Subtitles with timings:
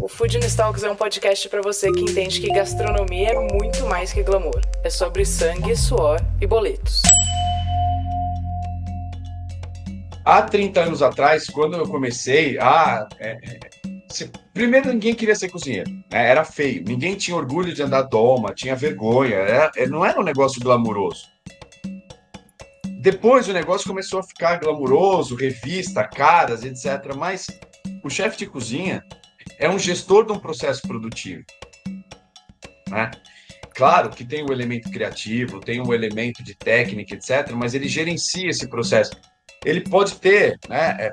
[0.00, 4.14] O Food Talks é um podcast para você que entende que gastronomia é muito mais
[4.14, 4.62] que glamour.
[4.82, 7.02] É sobre sangue, suor e boletos.
[10.24, 13.60] Há 30 anos atrás, quando eu comecei, ah, é, é,
[14.08, 16.30] se, primeiro ninguém queria ser cozinheiro, né?
[16.30, 20.24] era feio, ninguém tinha orgulho de andar doma, tinha vergonha, era, é, não era um
[20.24, 21.26] negócio glamuroso.
[23.02, 27.14] Depois o negócio começou a ficar glamuroso, revista, caras, etc.
[27.14, 27.48] Mas
[28.02, 29.04] o chefe de cozinha
[29.58, 31.44] é um gestor de um processo produtivo.
[32.88, 33.10] Né?
[33.74, 37.74] Claro que tem o um elemento criativo, tem o um elemento de técnica, etc., mas
[37.74, 39.12] ele gerencia esse processo.
[39.64, 40.96] Ele pode ter, né?
[40.98, 41.10] É,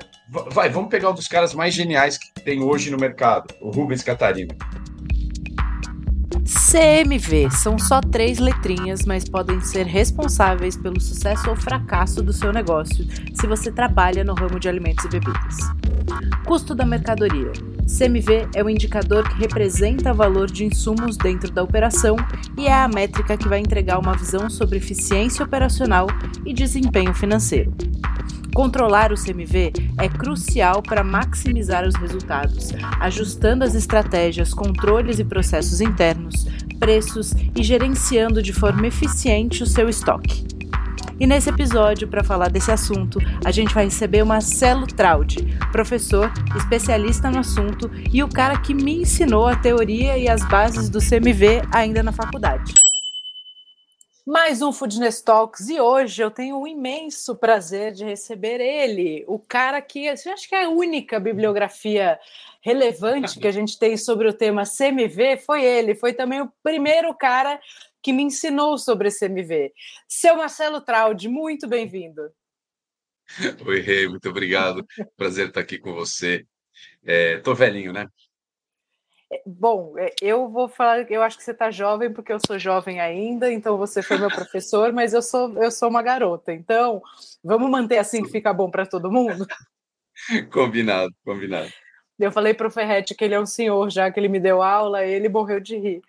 [0.50, 4.02] vai, vamos pegar um dos caras mais geniais que tem hoje no mercado, o Rubens
[4.02, 4.56] Catarina.
[6.48, 12.50] CMV são só três letrinhas, mas podem ser responsáveis pelo sucesso ou fracasso do seu
[12.54, 15.56] negócio se você trabalha no ramo de alimentos e bebidas.
[16.46, 17.52] Custo da mercadoria.
[17.86, 22.16] CMV é o indicador que representa o valor de insumos dentro da operação
[22.56, 26.06] e é a métrica que vai entregar uma visão sobre eficiência operacional
[26.46, 27.74] e desempenho financeiro.
[28.54, 35.80] Controlar o CMV é crucial para maximizar os resultados, ajustando as estratégias, controles e processos
[35.80, 36.46] internos,
[36.78, 40.46] preços e gerenciando de forma eficiente o seu estoque.
[41.20, 46.32] E nesse episódio, para falar desse assunto, a gente vai receber o Marcelo Traude, professor,
[46.56, 51.00] especialista no assunto e o cara que me ensinou a teoria e as bases do
[51.00, 52.87] CMV ainda na faculdade.
[54.30, 59.38] Mais um Foodness Talks e hoje eu tenho o imenso prazer de receber ele, o
[59.38, 62.20] cara que eu acho que é a única bibliografia
[62.60, 67.14] relevante que a gente tem sobre o tema CMV foi ele, foi também o primeiro
[67.14, 67.58] cara
[68.02, 69.72] que me ensinou sobre CMV.
[70.06, 72.30] Seu Marcelo Traude, muito bem-vindo.
[73.64, 74.86] Oi, Rei, muito obrigado.
[75.16, 76.44] Prazer estar aqui com você.
[77.02, 78.06] É, tô velhinho, né?
[79.30, 82.58] É, bom, é, eu vou falar, eu acho que você está jovem porque eu sou
[82.58, 86.52] jovem ainda, então você foi meu professor, mas eu sou eu sou uma garota.
[86.52, 87.02] Então,
[87.44, 89.46] vamos manter assim que fica bom para todo mundo?
[90.50, 91.70] combinado, combinado.
[92.18, 94.62] Eu falei para o Ferretti que ele é um senhor, já que ele me deu
[94.62, 96.02] aula, ele morreu de rir.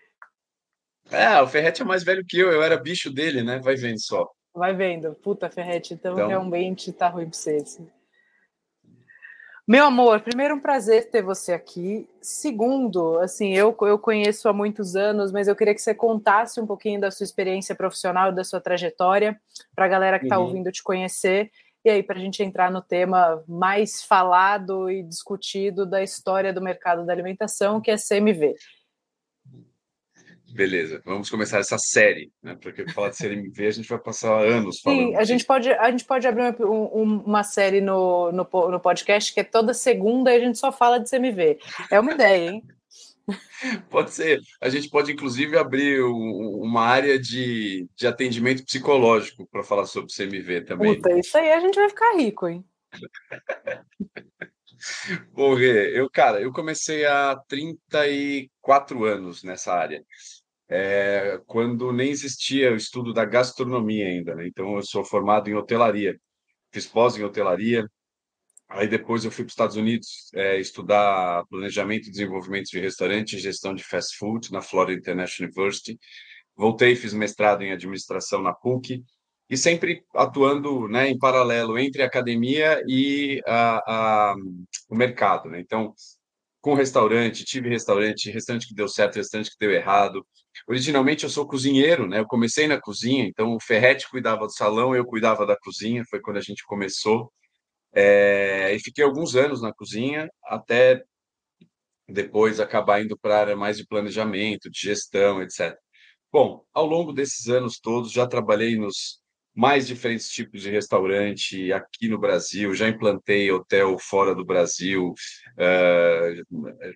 [1.11, 3.59] É, o Ferretti é mais velho que eu, eu era bicho dele, né?
[3.59, 4.29] Vai vendo só.
[4.53, 5.13] Vai vendo.
[5.15, 6.27] Puta, Ferretti, então, então...
[6.27, 7.57] realmente tá ruim pra você.
[7.57, 7.87] Assim.
[9.69, 12.09] Meu amor, primeiro um prazer ter você aqui.
[12.19, 16.65] Segundo, assim, eu, eu conheço há muitos anos, mas eu queria que você contasse um
[16.65, 19.39] pouquinho da sua experiência profissional, da sua trajetória,
[19.75, 20.45] para a galera que está uhum.
[20.45, 21.51] ouvindo te conhecer.
[21.85, 26.63] E aí, para a gente entrar no tema mais falado e discutido da história do
[26.63, 28.55] mercado da alimentação, que é CMV.
[30.53, 32.57] Beleza, vamos começar essa série, né?
[32.61, 34.99] Porque falar de CMV a gente vai passar anos falando.
[34.99, 39.33] Sim, a gente pode, a gente pode abrir uma, uma série no, no, no podcast
[39.33, 41.59] que é toda segunda e a gente só fala de CMV.
[41.91, 42.63] É uma ideia, hein?
[43.89, 44.41] Pode ser.
[44.59, 50.61] A gente pode, inclusive, abrir uma área de, de atendimento psicológico para falar sobre CMV
[50.61, 50.95] também.
[50.95, 52.65] Puta, isso aí a gente vai ficar rico, hein?
[55.33, 60.03] Bom, eu, cara, eu comecei há 34 anos nessa área
[60.69, 64.35] é, quando nem existia o estudo da gastronomia ainda.
[64.35, 64.47] Né?
[64.47, 66.19] Então, eu sou formado em hotelaria,
[66.71, 67.89] fiz pós em hotelaria.
[68.69, 73.33] Aí depois eu fui para os Estados Unidos é, estudar planejamento e desenvolvimento de restaurante
[73.35, 75.99] e gestão de fast food na Florida International University.
[76.55, 79.03] Voltei, fiz mestrado em administração na PUC
[79.49, 84.35] e sempre atuando né, em paralelo entre a academia e a, a,
[84.87, 85.49] o mercado.
[85.49, 85.59] Né?
[85.61, 85.95] Então,
[86.61, 90.25] com restaurante, tive restaurante, restaurante que deu certo, restaurante que deu errado.
[90.67, 92.19] Originalmente eu sou cozinheiro, né?
[92.19, 96.19] Eu comecei na cozinha, então o Ferretti cuidava do salão, eu cuidava da cozinha, foi
[96.19, 97.31] quando a gente começou.
[97.93, 101.03] É, e fiquei alguns anos na cozinha, até
[102.07, 105.75] depois acabar indo para a área mais de planejamento, de gestão, etc.
[106.31, 109.18] Bom, ao longo desses anos todos, já trabalhei nos
[109.59, 116.95] mais diferentes tipos de restaurante aqui no Brasil, já implantei hotel fora do Brasil, uh,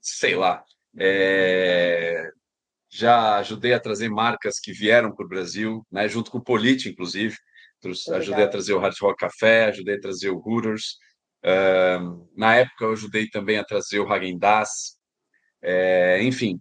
[0.00, 0.62] sei lá,
[0.96, 2.30] é,
[2.88, 6.88] já ajudei a trazer marcas que vieram para o Brasil, né, junto com o Polite,
[6.88, 7.36] inclusive,
[8.12, 10.98] ajudei a trazer o Hard Rock Café, ajudei a trazer o Hooters,
[11.44, 14.96] uh, na época eu ajudei também a trazer o Hagen Dazs,
[15.60, 16.60] é, enfim,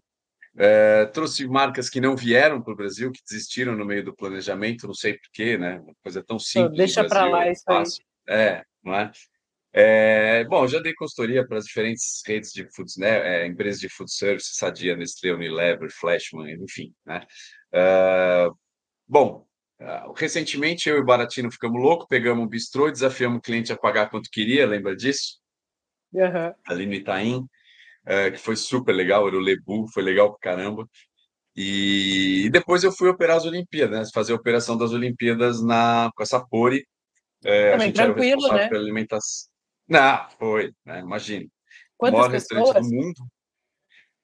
[0.57, 4.87] É, trouxe marcas que não vieram para o Brasil, que desistiram no meio do planejamento,
[4.87, 5.79] não sei porquê, né?
[5.79, 6.77] Uma coisa tão simples.
[6.77, 8.03] Deixa para lá isso fácil.
[8.27, 8.35] aí.
[8.37, 9.11] É, não é?
[9.77, 13.89] É, bom, já dei consultoria para as diferentes redes de food, né, é, empresas de
[13.89, 17.27] food service, Sadia, Nestlé, Unilever, Flashman, enfim, né?
[17.73, 18.57] Uh,
[19.05, 19.45] bom,
[19.81, 23.77] uh, recentemente eu e o Baratino ficamos loucos, pegamos um bistrô, desafiamos o cliente a
[23.77, 25.41] pagar quanto queria, lembra disso?
[26.13, 26.53] Uhum.
[26.65, 27.45] Ali no Itaim,
[28.07, 30.87] uh, que foi super legal, era o Lebu, foi legal pra caramba.
[31.55, 36.11] E, e depois eu fui operar as Olimpíadas, né, fazer a operação das Olimpíadas na,
[36.15, 36.85] com essa Pori.
[37.43, 38.69] É, Também a gente tranquilo, era o responsável né?
[38.69, 39.55] pela alimentação
[39.87, 40.99] não, foi, né?
[40.99, 41.49] Imagine.
[41.99, 43.23] O maior restaurante do mundo.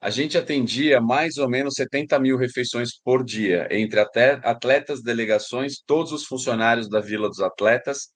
[0.02, 6.12] A gente atendia mais ou menos 70 mil refeições por dia, entre atletas, delegações, todos
[6.12, 8.10] os funcionários da Vila dos Atletas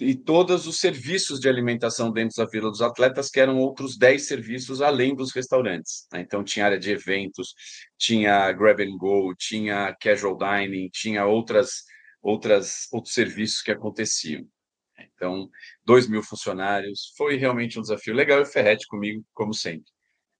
[0.00, 4.26] e todos os serviços de alimentação dentro da Vila dos Atletas, que eram outros 10
[4.26, 6.06] serviços além dos restaurantes.
[6.12, 6.20] Né?
[6.20, 7.54] Então, tinha área de eventos,
[7.98, 11.84] tinha grab and go, tinha casual dining, tinha outras,
[12.22, 14.42] outras, outros serviços que aconteciam.
[15.14, 15.48] Então,
[15.84, 19.90] dois mil funcionários, foi realmente um desafio legal e o Ferretti comigo, como sempre.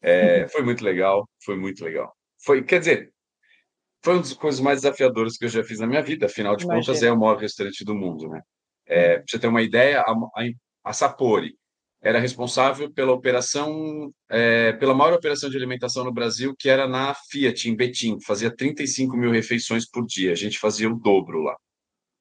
[0.02, 2.14] É, foi muito legal, foi muito legal.
[2.42, 3.12] Foi, quer dizer,
[4.02, 6.64] foi uma das coisas mais desafiadoras que eu já fiz na minha vida, afinal de
[6.64, 6.86] Imagina.
[6.86, 8.40] contas, é o maior restaurante do mundo, né?
[8.90, 10.50] É, pra você ter uma ideia, a, a,
[10.84, 11.54] a Sapori
[12.02, 17.14] era responsável pela operação, é, pela maior operação de alimentação no Brasil, que era na
[17.14, 20.32] Fiat, em Betim, fazia 35 mil refeições por dia.
[20.32, 21.56] A gente fazia o dobro lá.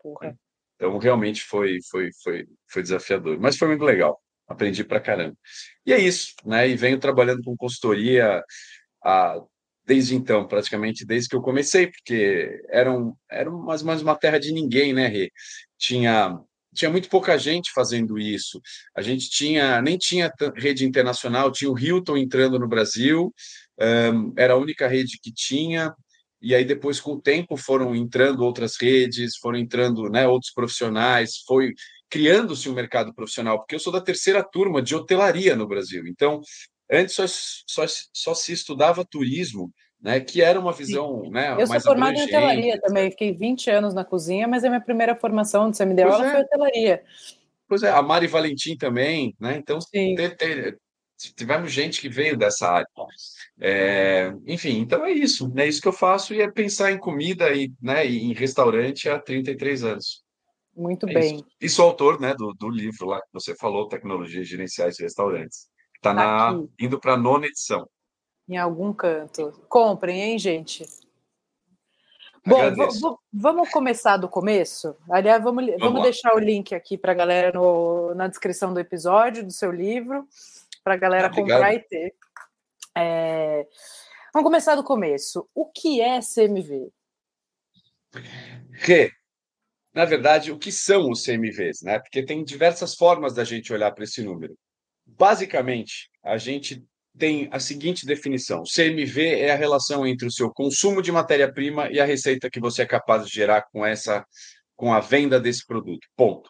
[0.01, 0.37] Porra.
[0.75, 4.21] Então, realmente foi, foi, foi, foi desafiador, mas foi muito legal.
[4.47, 5.35] Aprendi pra caramba.
[5.85, 6.67] E é isso, né?
[6.67, 8.43] E venho trabalhando com consultoria
[9.03, 9.39] a,
[9.85, 14.39] desde então, praticamente desde que eu comecei, porque era, um, era mais, mais uma terra
[14.39, 15.31] de ninguém, né, Rê?
[15.77, 16.39] Tinha
[16.73, 18.61] tinha muito pouca gente fazendo isso.
[18.95, 23.33] A gente tinha nem tinha rede internacional, tinha o Hilton entrando no Brasil,
[23.79, 25.93] um, era a única rede que tinha
[26.41, 31.37] e aí depois com o tempo foram entrando outras redes, foram entrando né, outros profissionais,
[31.45, 31.73] foi
[32.09, 36.41] criando-se um mercado profissional, porque eu sou da terceira turma de hotelaria no Brasil, então
[36.89, 41.83] antes só, só, só se estudava turismo, né, que era uma visão né, eu mais
[41.83, 45.65] sou formada em hotelaria também, fiquei 20 anos na cozinha, mas a minha primeira formação,
[45.65, 46.31] me deu pois é.
[46.31, 47.03] foi hotelaria.
[47.67, 49.57] Pois é, a Mari Valentim também, né?
[49.57, 50.79] Então, ter, ter,
[51.35, 52.87] tivemos gente que veio dessa área.
[53.59, 57.53] É, enfim, então é isso, é isso que eu faço e é pensar em comida
[57.53, 60.23] e, né, em restaurante há 33 anos.
[60.75, 61.35] Muito é bem.
[61.35, 61.45] Isso.
[61.61, 65.67] E sou autor né, do, do livro lá que você falou, Tecnologias Gerenciais de Restaurantes.
[65.95, 67.85] Está tá indo para a nona edição.
[68.49, 69.51] Em algum canto.
[69.69, 70.83] Comprem, hein, gente?
[72.45, 72.57] Bom,
[73.31, 74.95] vamos começar do começo?
[75.07, 78.79] Aliás, vamos, vamos, vamos deixar o link aqui para a galera no, na descrição do
[78.79, 80.27] episódio, do seu livro
[80.83, 82.15] para a galera ah, comprar e ter.
[82.97, 83.67] É...
[84.33, 85.47] Vamos começar do começo.
[85.53, 86.89] O que é CMV?
[88.83, 89.11] Que,
[89.93, 91.99] na verdade, o que são os CMVs, né?
[91.99, 94.57] Porque tem diversas formas da gente olhar para esse número.
[95.05, 96.83] Basicamente, a gente
[97.19, 101.99] tem a seguinte definição: CMV é a relação entre o seu consumo de matéria-prima e
[101.99, 104.25] a receita que você é capaz de gerar com essa
[104.75, 106.07] com a venda desse produto.
[106.15, 106.49] Ponto.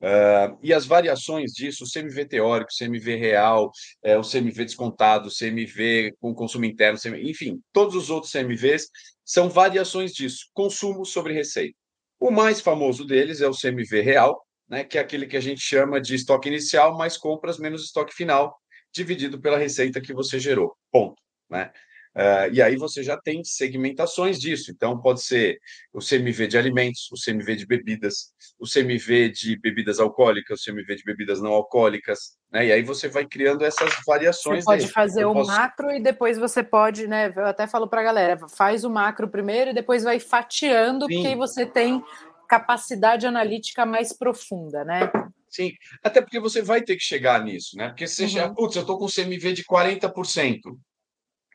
[0.00, 3.70] Uh, e as variações disso, o CMV teórico, CMV real,
[4.04, 8.88] é, o CMV descontado, CMV com consumo interno, CMV, enfim, todos os outros CMVs
[9.24, 11.74] são variações disso, consumo sobre receita.
[12.20, 15.60] O mais famoso deles é o CMV real, né, que é aquele que a gente
[15.60, 18.54] chama de estoque inicial mais compras menos estoque final,
[18.96, 20.76] dividido pela receita que você gerou.
[20.90, 21.20] Ponto.
[21.48, 21.70] Né?
[22.16, 24.70] Uh, e aí você já tem segmentações disso.
[24.70, 25.58] Então, pode ser
[25.92, 30.96] o CMV de alimentos, o CMV de bebidas, o CMV de bebidas alcoólicas, o CMV
[30.96, 32.68] de bebidas não alcoólicas, né?
[32.68, 34.64] E aí você vai criando essas variações.
[34.64, 34.92] Você pode dele.
[34.94, 35.50] fazer Eu o posso...
[35.50, 37.30] macro e depois você pode, né?
[37.36, 41.16] Eu até falo para a galera, faz o macro primeiro e depois vai fatiando, Sim.
[41.16, 42.02] porque aí você tem
[42.48, 45.00] capacidade analítica mais profunda, né?
[45.48, 45.72] Sim,
[46.02, 47.88] até porque você vai ter que chegar nisso, né?
[47.88, 48.54] Porque se você uhum.
[48.54, 50.60] putz, eu estou com CMV de 40%.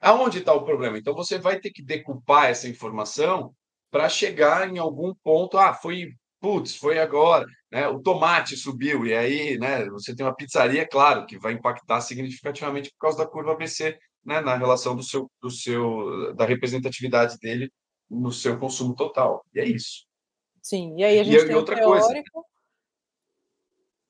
[0.02, 0.98] Aonde está o problema?
[0.98, 3.54] Então você vai ter que decupar essa informação
[3.92, 5.58] para chegar em algum ponto.
[5.58, 7.88] Ah, foi, putz, foi agora, né?
[7.88, 9.86] O tomate subiu e aí, né?
[9.90, 14.42] Você tem uma pizzaria, claro, que vai impactar significativamente por causa da curva ABC, né?
[14.42, 17.72] Na relação do seu, do seu, da representatividade dele
[18.10, 19.46] no seu consumo total.
[19.54, 20.06] E é isso.
[20.62, 20.96] Sim.
[20.98, 22.32] E aí a gente e, tem outra o teórico.
[22.32, 22.51] Coisa.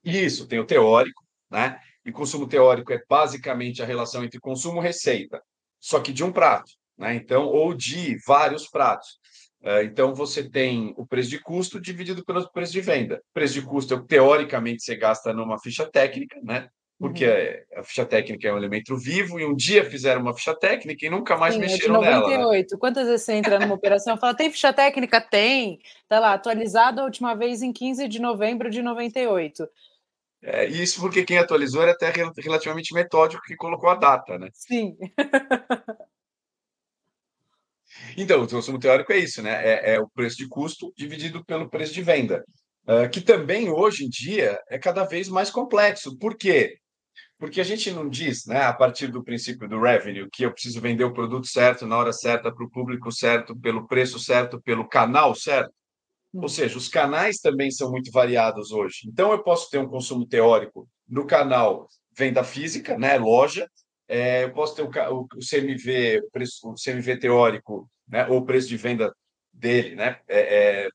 [0.04, 1.80] Isso, tem o teórico, né?
[2.04, 5.40] E consumo teórico é basicamente a relação entre consumo e receita
[5.82, 7.16] só que de um prato, né?
[7.16, 9.18] Então, ou de vários pratos.
[9.64, 13.16] É, então, você tem o preço de custo dividido pelo preço de venda.
[13.16, 16.68] O preço de custo é o que, teoricamente, você gasta numa ficha técnica, né?
[17.02, 17.80] porque uhum.
[17.80, 21.10] a ficha técnica é um elemento vivo, e um dia fizeram uma ficha técnica e
[21.10, 22.38] nunca mais Sim, mexeram é de 98.
[22.38, 22.52] nela.
[22.52, 22.64] Né?
[22.78, 25.20] Quantas vezes você entra numa operação e fala, tem ficha técnica?
[25.20, 25.80] Tem.
[26.08, 29.68] Tá lá, atualizado a última vez em 15 de novembro de 98.
[30.42, 34.48] É, isso porque quem atualizou era até relativamente metódico que colocou a data, né?
[34.52, 34.96] Sim.
[38.16, 39.52] então, o consumo teórico é isso, né?
[39.64, 42.44] É, é, o preço de custo dividido pelo preço de venda,
[42.88, 46.18] uh, que também hoje em dia é cada vez mais complexo.
[46.18, 46.76] Por quê?
[47.38, 50.80] Porque a gente não diz, né, a partir do princípio do revenue, que eu preciso
[50.80, 54.88] vender o produto certo, na hora certa, para o público certo, pelo preço certo, pelo
[54.88, 55.72] canal certo.
[56.34, 59.00] Ou seja, os canais também são muito variados hoje.
[59.06, 61.86] Então, eu posso ter um consumo teórico no canal
[62.16, 63.68] venda física, né, loja.
[64.08, 68.46] É, eu posso ter o, o, CMV, o, preço, o CMV teórico, né, ou o
[68.46, 69.14] preço de venda
[69.52, 70.88] dele, né, é, é,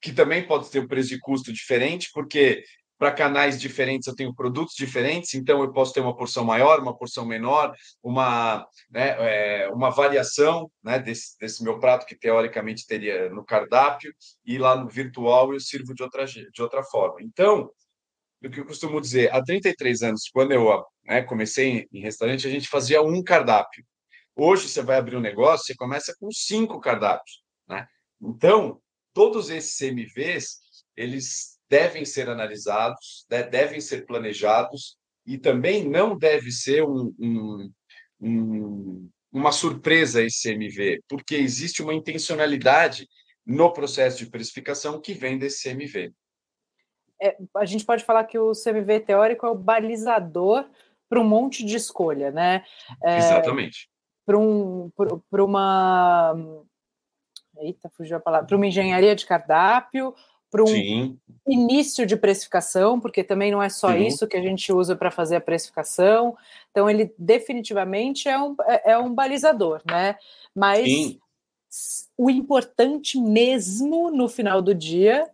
[0.00, 2.64] que também pode ter um preço de custo diferente, porque
[3.00, 6.94] para canais diferentes eu tenho produtos diferentes, então eu posso ter uma porção maior, uma
[6.94, 13.30] porção menor, uma, né, é, uma variação né, desse, desse meu prato que teoricamente teria
[13.30, 14.14] no cardápio,
[14.44, 17.22] e lá no virtual eu sirvo de outra, de outra forma.
[17.22, 17.70] Então,
[18.44, 22.50] o que eu costumo dizer, há 33 anos, quando eu né, comecei em restaurante, a
[22.50, 23.82] gente fazia um cardápio.
[24.36, 27.42] Hoje você vai abrir um negócio, você começa com cinco cardápios.
[27.66, 27.86] Né?
[28.20, 28.78] Então,
[29.14, 30.58] todos esses CMVs,
[30.94, 37.72] eles devem ser analisados, né, devem ser planejados e também não deve ser um, um,
[38.20, 43.08] um, uma surpresa esse CMV, porque existe uma intencionalidade
[43.46, 46.12] no processo de precificação que vem desse CMV.
[47.22, 50.68] É, a gente pode falar que o CMV teórico é o balizador
[51.08, 52.64] para um monte de escolha, né?
[53.02, 53.90] É, Exatamente.
[54.24, 54.90] Para um,
[55.32, 56.34] uma.
[57.58, 58.46] Eita, fugiu a palavra.
[58.46, 60.14] Para uma engenharia de cardápio,
[60.50, 61.18] para um Sim.
[61.46, 64.06] início de precificação, porque também não é só Sim.
[64.06, 66.36] isso que a gente usa para fazer a precificação.
[66.70, 70.16] Então, ele definitivamente é um, é, é um balizador, né?
[70.54, 71.20] Mas Sim.
[72.18, 75.30] o importante mesmo no final do dia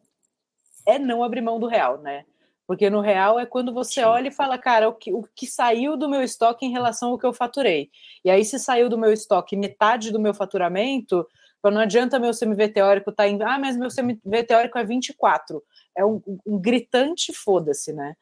[0.84, 2.24] é não abrir mão do real, né?
[2.66, 5.96] Porque no real é quando você olha e fala, cara, o que, o que saiu
[5.96, 7.90] do meu estoque em relação ao que eu faturei.
[8.24, 11.26] E aí, se saiu do meu estoque metade do meu faturamento,
[11.70, 13.42] não adianta meu CMV teórico estar tá em.
[13.42, 15.62] Ah, mas meu CMV teórico é 24.
[15.96, 18.14] É um, um gritante foda-se, né?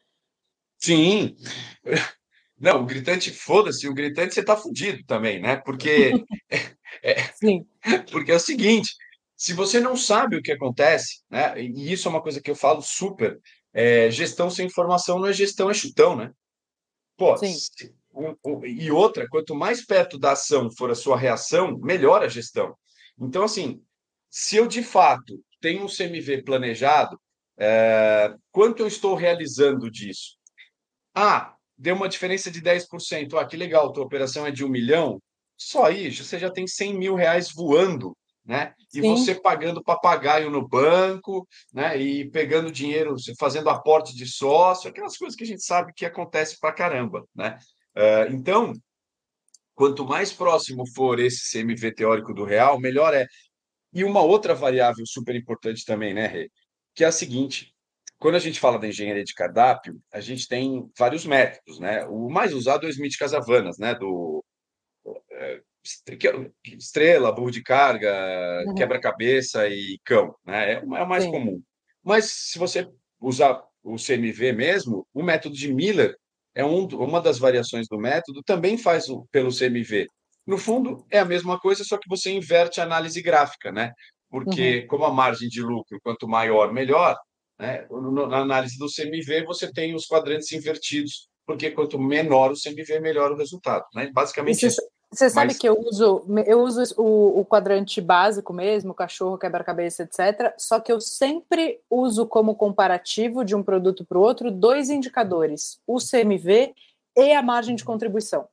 [0.79, 1.37] Sim.
[2.57, 5.57] Não, o gritante foda-se, o gritante você tá fudido também, né?
[5.57, 6.13] Porque.
[7.03, 7.67] é, Sim.
[8.11, 8.95] Porque é o seguinte:
[9.37, 11.61] se você não sabe o que acontece, né?
[11.61, 13.39] E isso é uma coisa que eu falo super.
[13.73, 16.31] É, gestão sem informação não é gestão, é chutão, né?
[17.17, 17.53] Pô, Sim.
[17.53, 22.23] Se, um, um, e outra, quanto mais perto da ação for a sua reação, melhor
[22.23, 22.77] a gestão.
[23.19, 23.83] Então, assim,
[24.31, 27.19] se eu de fato tenho um CMV planejado,
[27.59, 30.37] é, quanto eu estou realizando disso?
[31.15, 33.39] Ah, deu uma diferença de 10%.
[33.39, 35.21] Ah, que legal, tua operação é de um milhão.
[35.57, 38.75] Só isso, você já tem 100 mil reais voando, né?
[38.93, 39.03] E Sim.
[39.03, 41.97] você pagando papagaio no banco, né?
[41.97, 46.59] E pegando dinheiro, fazendo aporte de sócio, aquelas coisas que a gente sabe que acontece
[46.59, 47.57] pra caramba, né?
[47.97, 48.73] Uh, então,
[49.75, 53.27] Quanto mais próximo for esse CMV teórico do real, melhor é.
[53.93, 56.51] E uma outra variável super importante também, né, Rê?
[56.95, 57.75] Que é a seguinte:
[58.19, 62.05] quando a gente fala da engenharia de cardápio, a gente tem vários métodos, né?
[62.07, 63.95] O mais usado é o Smith Casavanas, né?
[63.95, 64.45] Do
[65.31, 65.61] é,
[66.65, 68.75] estrela, burro de carga, uhum.
[68.75, 70.75] quebra-cabeça e cão, né?
[70.75, 71.31] É, o é mais Sim.
[71.31, 71.63] comum.
[72.03, 72.89] Mas se você
[73.21, 76.17] usar o CMV mesmo, o método de Miller
[76.55, 80.07] é um, uma das variações do método, também faz o, pelo CMV.
[80.47, 83.93] No fundo, é a mesma coisa, só que você inverte a análise gráfica, né?
[84.31, 84.87] Porque, uhum.
[84.89, 87.17] como a margem de lucro, quanto maior, melhor,
[87.59, 87.87] né?
[88.29, 93.33] na análise do CMV, você tem os quadrantes invertidos, porque quanto menor o CMV, melhor
[93.33, 93.85] o resultado.
[93.95, 94.11] Né?
[94.13, 94.83] Basicamente isso.
[95.15, 95.59] Você sabe Mas...
[95.59, 100.53] que eu uso, eu uso o, o quadrante básico mesmo, cachorro, quebra-cabeça, etc.
[100.59, 105.79] Só que eu sempre uso como comparativo de um produto para o outro dois indicadores:
[105.87, 106.75] o CMV
[107.17, 108.49] e a margem de contribuição.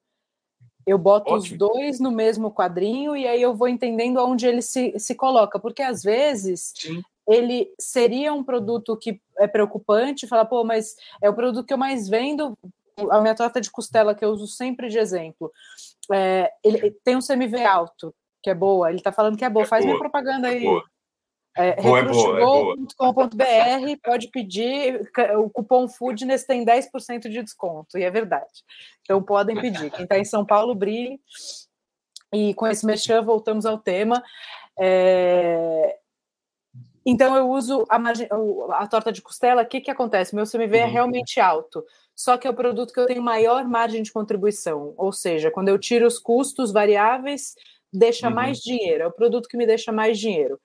[0.86, 1.54] Eu boto Ótimo.
[1.54, 5.60] os dois no mesmo quadrinho e aí eu vou entendendo onde ele se, se coloca,
[5.60, 7.02] porque às vezes Sim.
[7.28, 11.78] ele seria um produto que é preocupante, falar, pô, mas é o produto que eu
[11.78, 12.58] mais vendo,
[13.10, 15.52] a minha torta de costela que eu uso sempre de exemplo,
[16.12, 18.90] é, ele tem um CMV alto, que é boa.
[18.90, 19.64] Ele está falando que é boa.
[19.64, 20.66] É Faz boa, uma propaganda aí.
[21.58, 28.04] É, é, boa, é recrutego.com.br, pode pedir, o cupom Foodness tem 10% de desconto, e
[28.04, 28.64] é verdade.
[29.02, 29.92] Então podem pedir.
[29.92, 31.20] Quem está em São Paulo, brilhe.
[32.34, 34.24] E com esse mexão, voltamos ao tema.
[34.80, 35.98] É...
[37.06, 37.98] Então eu uso a,
[38.78, 39.64] a torta de costela.
[39.64, 40.34] O que, que acontece?
[40.36, 40.88] Meu CMV é uhum.
[40.88, 41.84] é realmente alto.
[42.16, 44.94] Só que é o produto que eu tenho maior margem de contribuição.
[44.98, 47.56] Ou seja, quando eu tiro os custos variáveis,
[47.92, 48.36] deixa uhum.
[48.36, 49.04] mais dinheiro.
[49.04, 50.60] É o produto que me deixa mais dinheiro.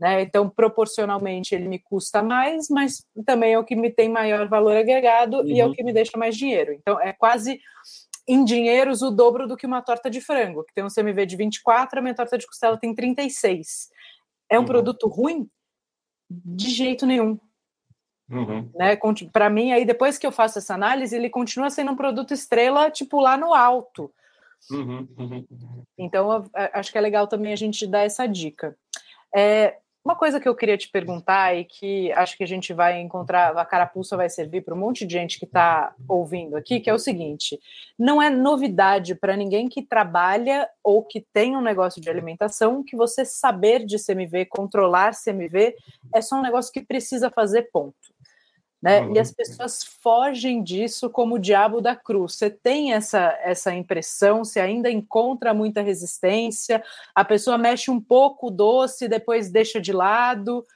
[0.00, 0.22] Né?
[0.22, 4.76] Então, proporcionalmente, ele me custa mais, mas também é o que me tem maior valor
[4.76, 5.46] agregado uhum.
[5.46, 5.74] e é o uhum.
[5.74, 6.72] que me deixa mais dinheiro.
[6.72, 7.60] Então, é quase
[8.26, 11.36] em dinheiros o dobro do que uma torta de frango, que tem um CMV de
[11.36, 13.90] 24, a minha torta de costela tem 36.
[14.50, 14.66] É um uhum.
[14.66, 15.48] produto ruim?
[16.30, 17.38] De jeito nenhum.
[18.32, 18.70] Uhum.
[18.74, 18.98] Né?
[19.30, 22.90] Para mim, aí depois que eu faço essa análise, ele continua sendo um produto estrela,
[22.90, 24.10] tipo, lá no alto.
[24.70, 25.44] Uhum, uhum.
[25.98, 28.76] Então, acho que é legal também a gente dar essa dica.
[29.34, 33.00] É, uma coisa que eu queria te perguntar e que acho que a gente vai
[33.00, 36.90] encontrar, a carapuça vai servir para um monte de gente que está ouvindo aqui, que
[36.90, 37.58] é o seguinte:
[37.98, 42.96] não é novidade para ninguém que trabalha ou que tem um negócio de alimentação que
[42.96, 45.76] você saber de CMV, controlar CMV,
[46.14, 48.11] é só um negócio que precisa fazer ponto
[48.82, 49.00] né?
[49.00, 49.14] Uhum.
[49.14, 52.34] E as pessoas fogem disso como o diabo da cruz.
[52.34, 54.44] Você tem essa, essa impressão?
[54.44, 56.82] Você ainda encontra muita resistência?
[57.14, 60.58] A pessoa mexe um pouco o doce, depois deixa de lado.
[60.58, 60.66] O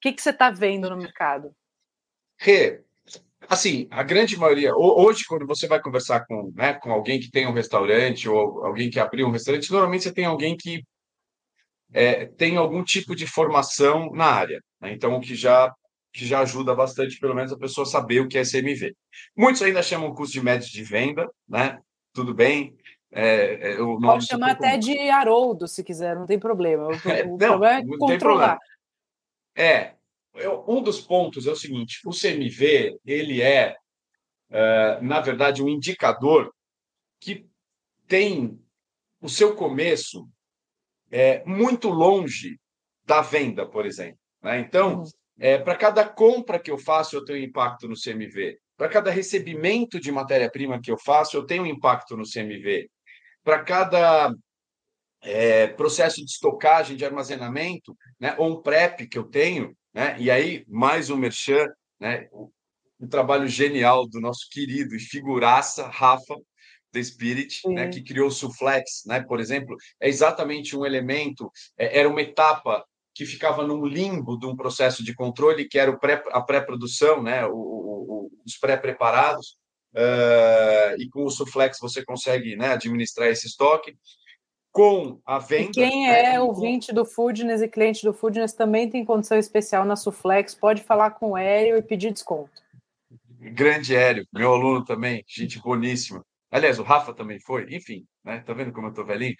[0.00, 1.52] que, que você está vendo no mercado?
[2.38, 2.82] Rê,
[3.48, 7.48] assim, a grande maioria, hoje, quando você vai conversar com, né, com alguém que tem
[7.48, 10.84] um restaurante ou alguém que abriu um restaurante, normalmente você tem alguém que
[11.92, 14.62] é, tem algum tipo de formação na área.
[14.80, 14.92] Né?
[14.92, 15.74] Então, que já
[16.12, 18.94] que já ajuda bastante, pelo menos, a pessoa saber o que é CMV.
[19.36, 21.80] Muitos ainda chamam custo de médio de venda, né?
[22.12, 22.76] Tudo bem.
[23.12, 26.88] É, é, o nome Pode chamar até de Haroldo, se quiser, não tem problema.
[26.88, 28.58] O, é, o não, problema é controlar.
[29.56, 29.94] É,
[30.66, 33.76] um dos pontos é o seguinte: o CMV ele é,
[34.50, 36.52] uh, na verdade, um indicador
[37.20, 37.46] que
[38.06, 38.58] tem
[39.20, 40.28] o seu começo
[41.10, 42.58] é, muito longe
[43.04, 44.18] da venda, por exemplo.
[44.42, 44.60] Né?
[44.60, 45.04] Então, uhum.
[45.40, 48.58] É, para cada compra que eu faço, eu tenho impacto no CMV.
[48.76, 52.90] Para cada recebimento de matéria-prima que eu faço, eu tenho impacto no CMV.
[53.42, 54.34] Para cada
[55.22, 60.30] é, processo de estocagem, de armazenamento, né, ou um PrEP que eu tenho, né, e
[60.30, 61.66] aí mais um merchan,
[61.98, 62.28] né,
[63.00, 66.36] um trabalho genial do nosso querido e figuraça Rafa,
[66.92, 71.98] The Spirit, né, que criou o Suflex, né, por exemplo, é exatamente um elemento, é,
[71.98, 72.84] era uma etapa
[73.20, 77.44] que ficava num limbo de um processo de controle, que era pré, a pré-produção, né,
[77.44, 79.58] o, o, os pré-preparados,
[79.94, 83.94] uh, e com o Suflex você consegue né, administrar esse estoque.
[84.72, 85.68] Com a venda.
[85.68, 89.84] E quem né, é ouvinte do Foodness e cliente do Foodness também tem condição especial
[89.84, 92.62] na Suflex, pode falar com o Hélio e pedir desconto.
[93.38, 96.24] Grande Hélio, meu aluno também, gente boníssima.
[96.50, 98.40] Aliás, o Rafa também foi, enfim, né?
[98.40, 99.34] Tá vendo como eu tô velhinho?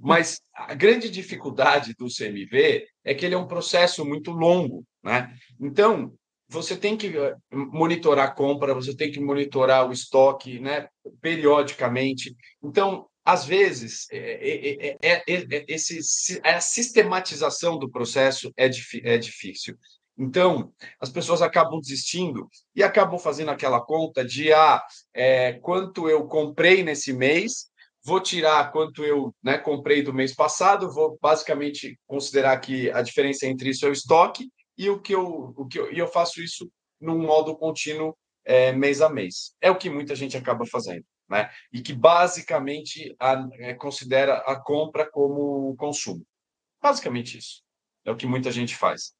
[0.00, 5.32] Mas a grande dificuldade do CMV é que ele é um processo muito longo, né?
[5.60, 6.12] Então,
[6.48, 10.88] você tem que eh, monitorar a compra, você tem que monitorar o estoque, né?
[11.20, 12.34] Periodicamente.
[12.62, 15.98] Então, às vezes, é, é, é, esse,
[16.44, 18.66] a sistematização do processo é,
[19.02, 19.76] é difícil.
[20.18, 26.26] Então, as pessoas acabam desistindo e acabam fazendo aquela conta de ah, é, quanto eu
[26.26, 27.70] comprei nesse mês,
[28.02, 33.46] vou tirar quanto eu né, comprei do mês passado, vou basicamente considerar que a diferença
[33.46, 34.48] entre isso é o estoque
[34.78, 38.72] e o que eu, o que eu, e eu faço isso num modo contínuo é,
[38.72, 39.54] mês a mês.
[39.60, 41.04] É o que muita gente acaba fazendo.
[41.28, 41.50] Né?
[41.72, 46.24] E que basicamente a, é, considera a compra como consumo.
[46.80, 47.62] Basicamente isso.
[48.04, 49.12] É o que muita gente faz.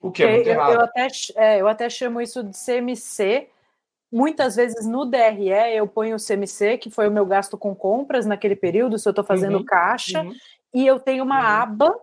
[0.00, 0.72] O que é muito eu, errado.
[0.74, 3.48] Eu até, é, eu até chamo isso de CMC.
[4.10, 8.24] Muitas vezes no DRE eu ponho o CMC, que foi o meu gasto com compras
[8.24, 10.34] naquele período, se eu estou fazendo uhum, caixa, uhum.
[10.72, 11.62] e eu tenho uma uhum.
[11.62, 12.00] aba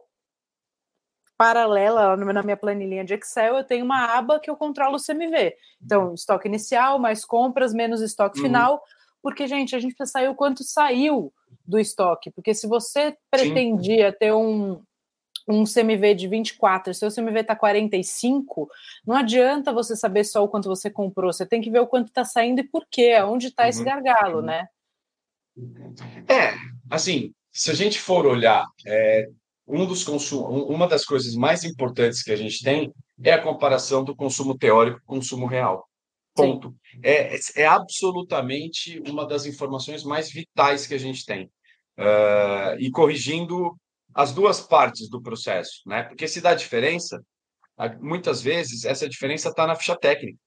[1.37, 5.55] paralela na minha planilhinha de Excel, eu tenho uma aba que eu controlo o CMV.
[5.83, 8.45] Então, estoque inicial, mais compras, menos estoque uhum.
[8.45, 8.83] final,
[9.21, 11.33] porque, gente, a gente precisa saber o quanto saiu
[11.65, 14.17] do estoque, porque se você pretendia Sim.
[14.19, 14.81] ter um,
[15.47, 18.67] um CMV de 24, seu CMV está 45,
[19.05, 22.07] não adianta você saber só o quanto você comprou, você tem que ver o quanto
[22.07, 23.69] está saindo e por quê, onde está uhum.
[23.69, 24.67] esse gargalo, né?
[26.27, 26.53] É,
[26.89, 29.29] assim, se a gente for olhar, é,
[29.67, 32.91] um dos consumos, uma das coisas mais importantes que a gente tem
[33.23, 35.87] é a comparação do consumo teórico com o consumo real.
[36.35, 36.75] Ponto.
[37.01, 41.49] É, é absolutamente uma das informações mais vitais que a gente tem.
[41.97, 43.77] Uh, e corrigindo
[44.15, 46.03] as duas partes do processo, né?
[46.03, 47.21] Porque se dá diferença,
[47.99, 50.39] muitas vezes essa diferença está na ficha técnica,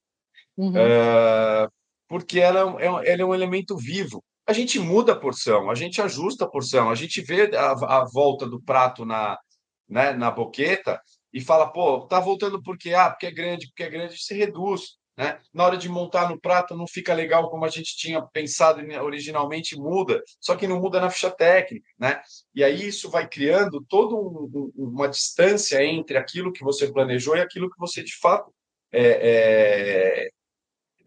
[0.57, 0.70] uhum.
[0.70, 1.70] uh,
[2.09, 4.24] porque ela é, é, ela é um elemento vivo.
[4.46, 8.04] A gente muda a porção, a gente ajusta a porção, a gente vê a, a
[8.11, 9.38] volta do prato na,
[9.87, 10.98] né, na boqueta
[11.31, 14.97] e fala, pô, tá voltando porque ah, porque é grande, porque é grande, você reduz.
[15.18, 15.37] Né?
[15.52, 19.76] Na hora de montar no prato não fica legal como a gente tinha pensado originalmente,
[19.76, 21.88] muda, só que não muda na ficha técnica.
[21.98, 22.22] Né?
[22.54, 27.40] E aí isso vai criando toda um, uma distância entre aquilo que você planejou e
[27.40, 28.54] aquilo que você de fato
[28.92, 30.28] é,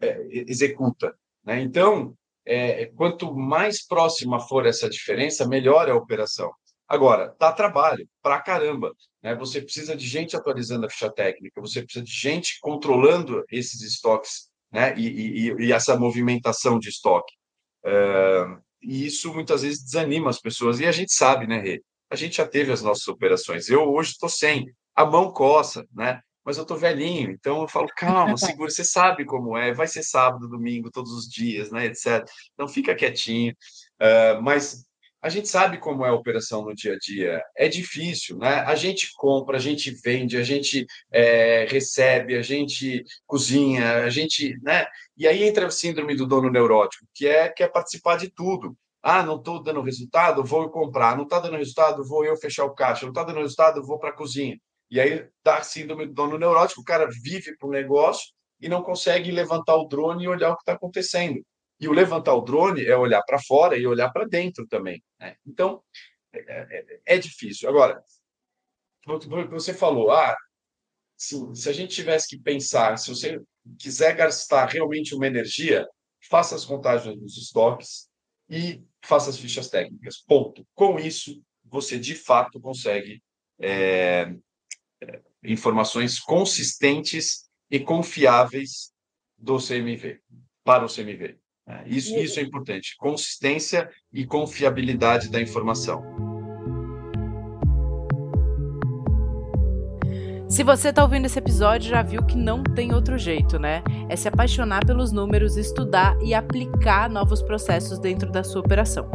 [0.00, 1.16] é, é, executa.
[1.42, 1.62] Né?
[1.62, 6.52] Então, é, quanto mais próxima for essa diferença, melhor é a operação.
[6.92, 8.92] Agora, dá trabalho pra caramba.
[9.22, 9.34] Né?
[9.36, 14.50] Você precisa de gente atualizando a ficha técnica, você precisa de gente controlando esses estoques
[14.70, 14.94] né?
[14.98, 17.32] e, e, e essa movimentação de estoque.
[17.82, 20.80] Uh, e isso muitas vezes desanima as pessoas.
[20.80, 21.82] E a gente sabe, né, Rê?
[22.10, 23.70] A gente já teve as nossas operações.
[23.70, 24.66] Eu hoje estou sem.
[24.94, 26.20] A mão coça, né?
[26.44, 30.02] Mas eu estou velhinho, então eu falo, calma, segura, você sabe como é, vai ser
[30.02, 32.22] sábado, domingo, todos os dias, né, etc.
[32.52, 33.54] Então fica quietinho.
[33.98, 34.84] Uh, mas
[35.22, 37.40] a gente sabe como é a operação no dia a dia.
[37.56, 38.60] É difícil, né?
[38.66, 44.58] A gente compra, a gente vende, a gente é, recebe, a gente cozinha, a gente,
[44.62, 44.84] né?
[45.16, 48.76] E aí entra a síndrome do dono neurótico, que é quer participar de tudo.
[49.00, 51.16] Ah, não estou dando resultado, vou comprar.
[51.16, 53.04] Não está dando resultado, vou eu fechar o caixa.
[53.04, 54.58] Não está dando resultado, vou para a cozinha.
[54.90, 58.26] E aí dá a síndrome do dono neurótico, o cara vive para o negócio
[58.60, 61.40] e não consegue levantar o drone e olhar o que está acontecendo.
[61.82, 65.02] E o levantar o drone é olhar para fora e olhar para dentro também.
[65.18, 65.34] Né?
[65.44, 65.82] Então,
[66.32, 67.68] é, é, é, difícil.
[67.68, 68.00] Agora,
[69.50, 70.36] você falou, ah,
[71.16, 73.42] sim, se a gente tivesse que pensar, se você
[73.80, 75.84] quiser gastar realmente uma energia,
[76.30, 78.08] faça as contagens dos estoques
[78.48, 80.18] e faça as fichas técnicas.
[80.18, 80.64] Ponto.
[80.76, 83.20] Com isso, você de fato consegue
[83.60, 84.32] é,
[85.42, 88.92] informações consistentes e confiáveis
[89.36, 90.20] do CMV,
[90.62, 91.41] para o CMV.
[91.72, 92.94] É, isso, isso é importante.
[92.98, 96.02] Consistência e confiabilidade da informação.
[100.48, 103.82] Se você está ouvindo esse episódio, já viu que não tem outro jeito, né?
[104.10, 109.10] É se apaixonar pelos números, estudar e aplicar novos processos dentro da sua operação.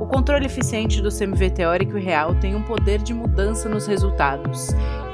[0.00, 4.68] O controle eficiente do CMV teórico e real tem um poder de mudança nos resultados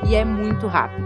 [0.08, 1.04] e é muito rápido.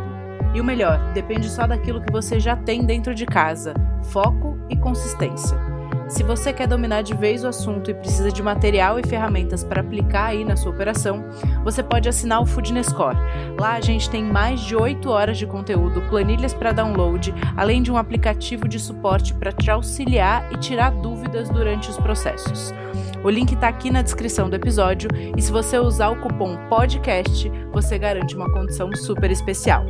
[0.54, 4.76] E o melhor, depende só daquilo que você já tem dentro de casa: foco e
[4.76, 5.69] consistência.
[6.10, 9.80] Se você quer dominar de vez o assunto e precisa de material e ferramentas para
[9.80, 11.24] aplicar aí na sua operação,
[11.62, 13.16] você pode assinar o Foodnescore.
[13.58, 17.92] Lá a gente tem mais de 8 horas de conteúdo, planilhas para download, além de
[17.92, 22.74] um aplicativo de suporte para te auxiliar e tirar dúvidas durante os processos.
[23.22, 27.50] O link está aqui na descrição do episódio e se você usar o cupom PODCAST,
[27.72, 29.86] você garante uma condição super especial.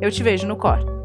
[0.00, 0.95] Eu te vejo no Core.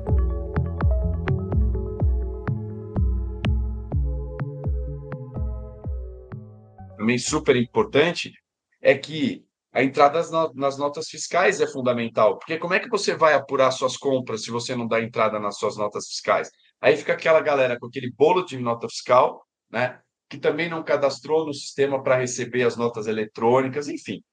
[7.02, 8.32] Também super importante
[8.80, 10.22] é que a entrada
[10.54, 14.52] nas notas fiscais é fundamental, porque como é que você vai apurar suas compras se
[14.52, 16.52] você não dá entrada nas suas notas fiscais?
[16.80, 20.00] Aí fica aquela galera com aquele bolo de nota fiscal, né?
[20.30, 24.24] Que também não cadastrou no sistema para receber as notas eletrônicas, enfim.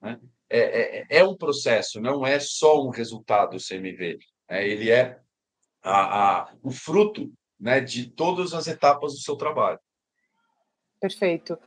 [0.00, 0.20] Né?
[0.48, 4.20] É, é, é, um processo, não é só um resultado do CMV.
[4.48, 4.68] Né?
[4.68, 5.18] Ele é
[5.82, 9.80] a, a, o fruto né, de todas as etapas do seu trabalho.
[11.00, 11.58] Perfeito.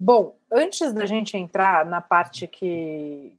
[0.00, 3.36] Bom, antes da gente entrar na parte que,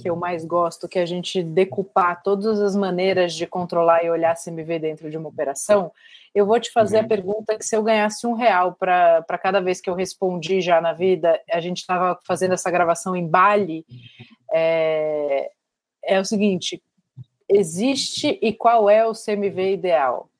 [0.00, 4.10] que eu mais gosto, que é a gente decupar todas as maneiras de controlar e
[4.10, 5.90] olhar CMV dentro de uma operação,
[6.32, 7.04] eu vou te fazer uhum.
[7.04, 10.80] a pergunta que se eu ganhasse um real para cada vez que eu respondi já
[10.80, 13.84] na vida, a gente estava fazendo essa gravação em Bali,
[14.52, 15.50] é,
[16.04, 16.80] é o seguinte,
[17.48, 20.30] existe e qual é o CMV ideal?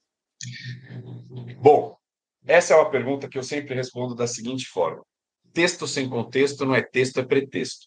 [1.60, 1.96] Bom,
[2.46, 5.07] essa é uma pergunta que eu sempre respondo da seguinte forma
[5.52, 7.86] texto sem contexto não é texto, é pretexto.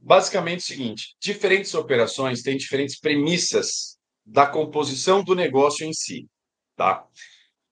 [0.00, 6.26] Basicamente é o seguinte: diferentes operações têm diferentes premissas da composição do negócio em si.
[6.76, 7.06] Tá?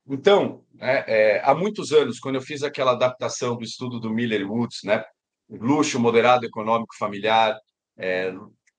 [0.07, 4.51] Então, é, é, há muitos anos, quando eu fiz aquela adaptação do estudo do Miller
[4.51, 5.05] Woods, né,
[5.49, 7.57] luxo moderado econômico familiar,
[7.97, 8.33] é,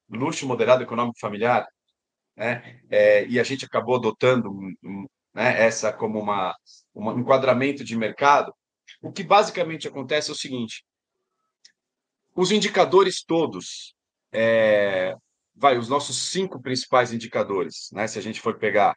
[0.10, 1.66] luxo moderado econômico familiar,
[2.36, 6.54] né, é, e a gente acabou adotando um, um, né, essa como uma,
[6.94, 8.54] um enquadramento de mercado,
[9.04, 10.86] o que basicamente acontece é o seguinte:
[12.34, 13.94] os indicadores todos,
[14.32, 15.14] é,
[15.54, 18.08] vai, os nossos cinco principais indicadores, né?
[18.08, 18.96] Se a gente for pegar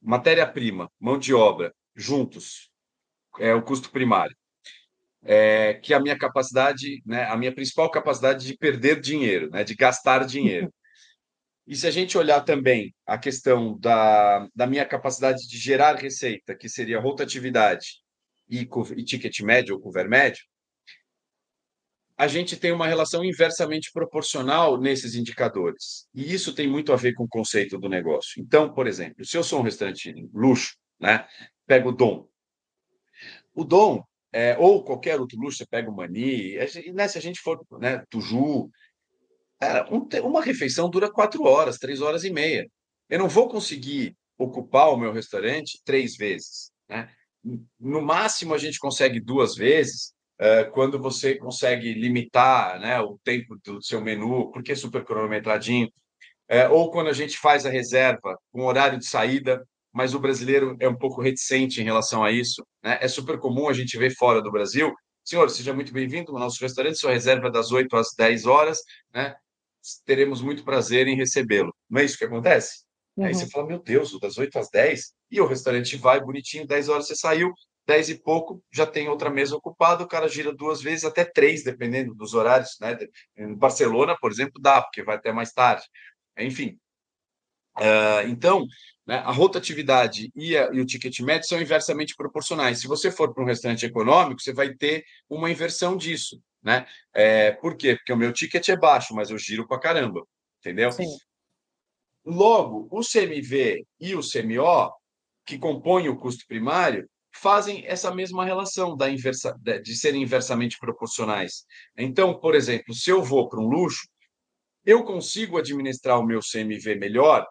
[0.00, 2.70] matéria-prima, mão de obra, juntos,
[3.38, 4.34] é o custo primário,
[5.22, 7.24] é, que é a minha capacidade, né?
[7.26, 9.62] A minha principal capacidade de perder dinheiro, né?
[9.62, 10.72] De gastar dinheiro.
[11.66, 16.56] E se a gente olhar também a questão da, da minha capacidade de gerar receita,
[16.56, 18.02] que seria rotatividade,
[18.48, 20.42] e, e ticket médio ou cover médio,
[22.18, 26.08] a gente tem uma relação inversamente proporcional nesses indicadores.
[26.12, 28.42] E isso tem muito a ver com o conceito do negócio.
[28.42, 31.28] Então, por exemplo, se eu sou um restaurante luxo, né,
[31.64, 32.28] pego o Dom.
[33.54, 36.56] O Dom, é, ou qualquer outro luxo, você pega o Mani,
[36.92, 38.68] né, se a gente for, né, Tuju,
[39.90, 42.68] um, uma refeição dura quatro horas, três horas e meia.
[43.08, 46.72] Eu não vou conseguir ocupar o meu restaurante três vezes.
[46.88, 47.08] Né?
[47.78, 53.56] No máximo, a gente consegue duas vezes, eh, quando você consegue limitar né, o tempo
[53.64, 55.88] do seu menu, porque é super cronometradinho,
[56.48, 60.76] é, ou quando a gente faz a reserva com horário de saída, mas o brasileiro
[60.80, 62.64] é um pouco reticente em relação a isso.
[62.82, 62.98] Né?
[63.00, 64.94] É super comum a gente ver fora do Brasil.
[65.24, 68.78] Senhor, seja muito bem-vindo ao nosso restaurante, sua reserva das 8 às 10 horas,
[69.12, 69.34] né?
[70.06, 71.74] teremos muito prazer em recebê-lo.
[71.88, 72.87] Não é isso que acontece?
[73.18, 73.24] Uhum.
[73.24, 76.88] Aí você fala, meu Deus, das 8 às 10, e o restaurante vai bonitinho, 10
[76.88, 77.52] horas você saiu,
[77.84, 81.64] 10 e pouco, já tem outra mesa ocupada, o cara gira duas vezes, até três,
[81.64, 82.76] dependendo dos horários.
[82.80, 82.96] Né?
[83.36, 85.84] Em Barcelona, por exemplo, dá, porque vai até mais tarde.
[86.38, 86.78] Enfim.
[87.76, 88.66] Uh, então,
[89.06, 92.80] né, a rotatividade e, a, e, o ticket médio são inversamente proporcionais.
[92.80, 96.40] Se você for para um restaurante econômico, você vai ter uma inversão disso.
[96.62, 96.86] Né?
[97.12, 97.96] É, por quê?
[97.96, 100.24] Porque o meu ticket é baixo, mas eu giro para caramba.
[100.60, 100.92] Entendeu?
[100.92, 101.06] Sim.
[102.30, 104.92] Logo, o CMV e o CMO,
[105.46, 111.64] que compõem o custo primário, fazem essa mesma relação da inversa, de serem inversamente proporcionais.
[111.96, 114.06] Então, por exemplo, se eu vou para um luxo,
[114.84, 117.46] eu consigo administrar o meu CMV melhor,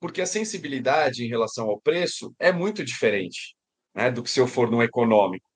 [0.00, 3.54] porque a sensibilidade em relação ao preço é muito diferente
[3.94, 5.48] né, do que se eu for no econômico.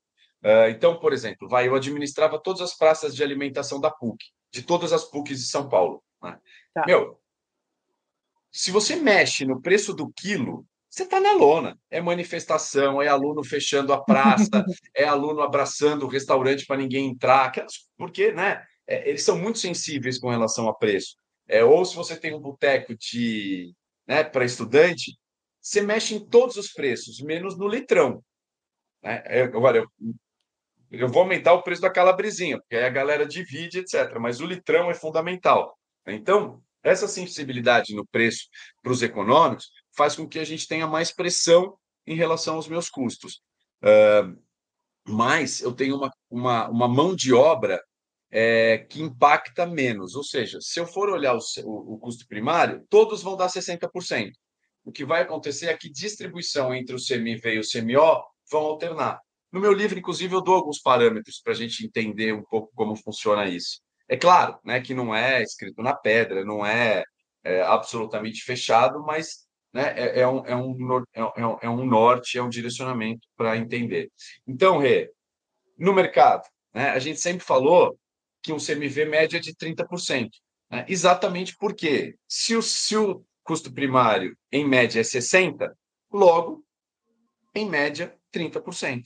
[0.44, 4.62] Uh, então, por exemplo, vai, eu administrava todas as praças de alimentação da PUC, de
[4.62, 6.02] todas as PUCs de São Paulo.
[6.22, 6.38] Né?
[6.72, 6.86] Tá.
[6.86, 7.19] Meu,
[8.52, 11.78] se você mexe no preço do quilo, você está na lona.
[11.88, 14.48] É manifestação, é aluno fechando a praça,
[14.94, 17.52] é aluno abraçando o restaurante para ninguém entrar,
[17.96, 21.14] porque né, é, eles são muito sensíveis com relação a preço.
[21.46, 23.72] É, ou se você tem um boteco de
[24.06, 25.16] né, para estudante,
[25.60, 28.24] você mexe em todos os preços, menos no litrão.
[29.02, 29.22] Né?
[29.26, 29.86] É, agora, eu,
[30.90, 34.18] eu vou aumentar o preço da calabresinha, porque aí a galera divide, etc.
[34.18, 35.78] Mas o litrão é fundamental.
[36.06, 38.48] Então, essa sensibilidade no preço
[38.82, 42.88] para os econômicos faz com que a gente tenha mais pressão em relação aos meus
[42.88, 43.40] custos.
[43.82, 44.38] Uh,
[45.06, 47.82] mas eu tenho uma, uma, uma mão de obra
[48.30, 50.14] é, que impacta menos.
[50.14, 54.30] Ou seja, se eu for olhar o, o, o, custo primário, todos vão dar 60%.
[54.84, 59.20] O que vai acontecer é que distribuição entre o CMV e o CMO vão alternar.
[59.52, 62.96] No meu livro, inclusive, eu dou alguns parâmetros para a gente entender um pouco como
[62.96, 63.80] funciona isso.
[64.10, 67.04] É claro né, que não é escrito na pedra, não é,
[67.44, 72.36] é absolutamente fechado, mas né, é, é, um, é, um, é, um, é um norte,
[72.36, 74.10] é um direcionamento para entender.
[74.44, 75.12] Então, Rê,
[75.78, 76.42] no mercado,
[76.74, 77.96] né, a gente sempre falou
[78.42, 80.28] que um CMV média é de 30%.
[80.68, 85.70] Né, exatamente porque se o, se o custo primário, em média, é 60%,
[86.12, 86.64] logo,
[87.54, 89.04] em média, 30%.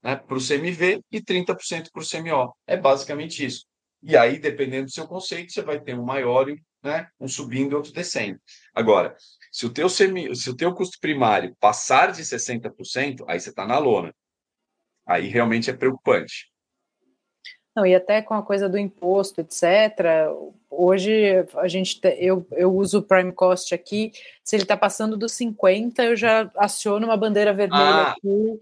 [0.00, 2.54] Né, para o CMV e 30% para o CMO.
[2.68, 3.66] É basicamente isso.
[4.06, 6.46] E aí, dependendo do seu conceito, você vai ter um maior,
[6.82, 8.38] né, um subindo e outro descendo.
[8.74, 9.16] Agora,
[9.50, 13.66] se o teu, semi, se o teu custo primário passar de 60%, aí você está
[13.66, 14.14] na lona.
[15.06, 16.52] Aí realmente é preocupante.
[17.74, 20.28] Não, e até com a coisa do imposto, etc.
[20.70, 24.12] Hoje a gente eu, eu uso o Prime Cost aqui.
[24.44, 28.12] Se ele está passando dos 50, eu já aciono uma bandeira vermelha ah.
[28.12, 28.60] aqui.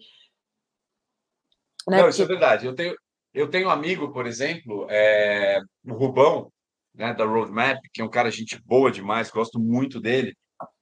[1.89, 2.01] Né?
[2.01, 2.65] Não, isso é verdade.
[2.65, 2.95] Eu tenho,
[3.35, 6.53] eu tenho um amigo, por exemplo, é, o Rubão,
[6.95, 10.37] né, da Roadmap, que é um cara gente boa demais, gosto muito dele.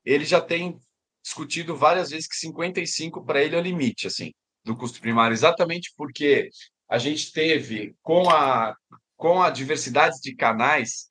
[0.04, 0.78] Ele já tem
[1.22, 4.32] discutido várias vezes que 55 para ele é o limite, assim,
[4.64, 6.48] do custo primário, exatamente porque
[6.88, 8.74] a gente teve com a
[9.20, 11.06] com a diversidade de canais,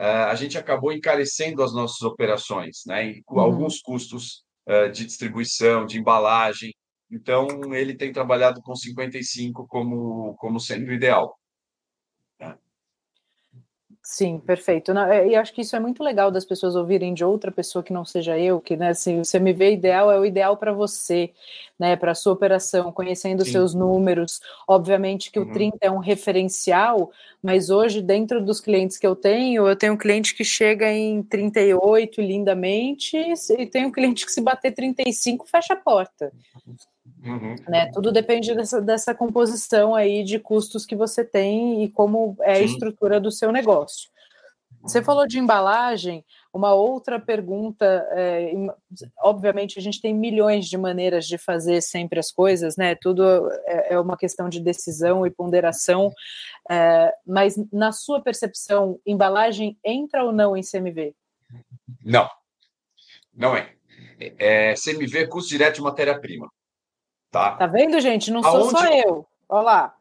[0.00, 3.10] uh, a gente acabou encarecendo as nossas operações, né?
[3.10, 3.38] E, uhum.
[3.38, 6.74] Alguns custos uh, de distribuição, de embalagem,
[7.10, 11.40] então, ele tem trabalhado com 55 como, como sendo ideal.
[14.02, 14.90] Sim, perfeito.
[14.90, 17.92] É, e acho que isso é muito legal das pessoas ouvirem de outra pessoa que
[17.92, 21.30] não seja eu, que né, assim, você me vê ideal, é o ideal para você,
[21.78, 23.52] né, para a sua operação, conhecendo Sim.
[23.52, 24.40] seus números.
[24.66, 25.48] Obviamente que uhum.
[25.48, 29.92] o 30 é um referencial, mas hoje, dentro dos clientes que eu tenho, eu tenho
[29.92, 35.46] um cliente que chega em 38 lindamente, e tenho um cliente que se bater 35,
[35.46, 36.32] fecha a porta.
[37.22, 37.54] Uhum.
[37.68, 37.90] Né?
[37.92, 42.60] Tudo depende dessa, dessa composição aí de custos que você tem e como é Sim.
[42.60, 44.08] a estrutura do seu negócio.
[44.82, 48.52] Você falou de embalagem, Uma outra pergunta, é,
[49.22, 52.94] obviamente a gente tem milhões de maneiras de fazer sempre as coisas, né?
[52.94, 53.22] Tudo
[53.66, 56.10] é, é uma questão de decisão e ponderação,
[56.68, 61.14] é, mas na sua percepção, embalagem entra ou não em CMV?
[62.02, 62.28] Não,
[63.34, 63.74] não é.
[64.18, 66.50] é CMV é custo direto de matéria-prima.
[67.30, 67.56] Tá?
[67.56, 68.30] tá vendo, gente?
[68.30, 68.70] Não sou Aonde...
[68.70, 69.26] só eu.
[69.48, 69.96] Olha lá.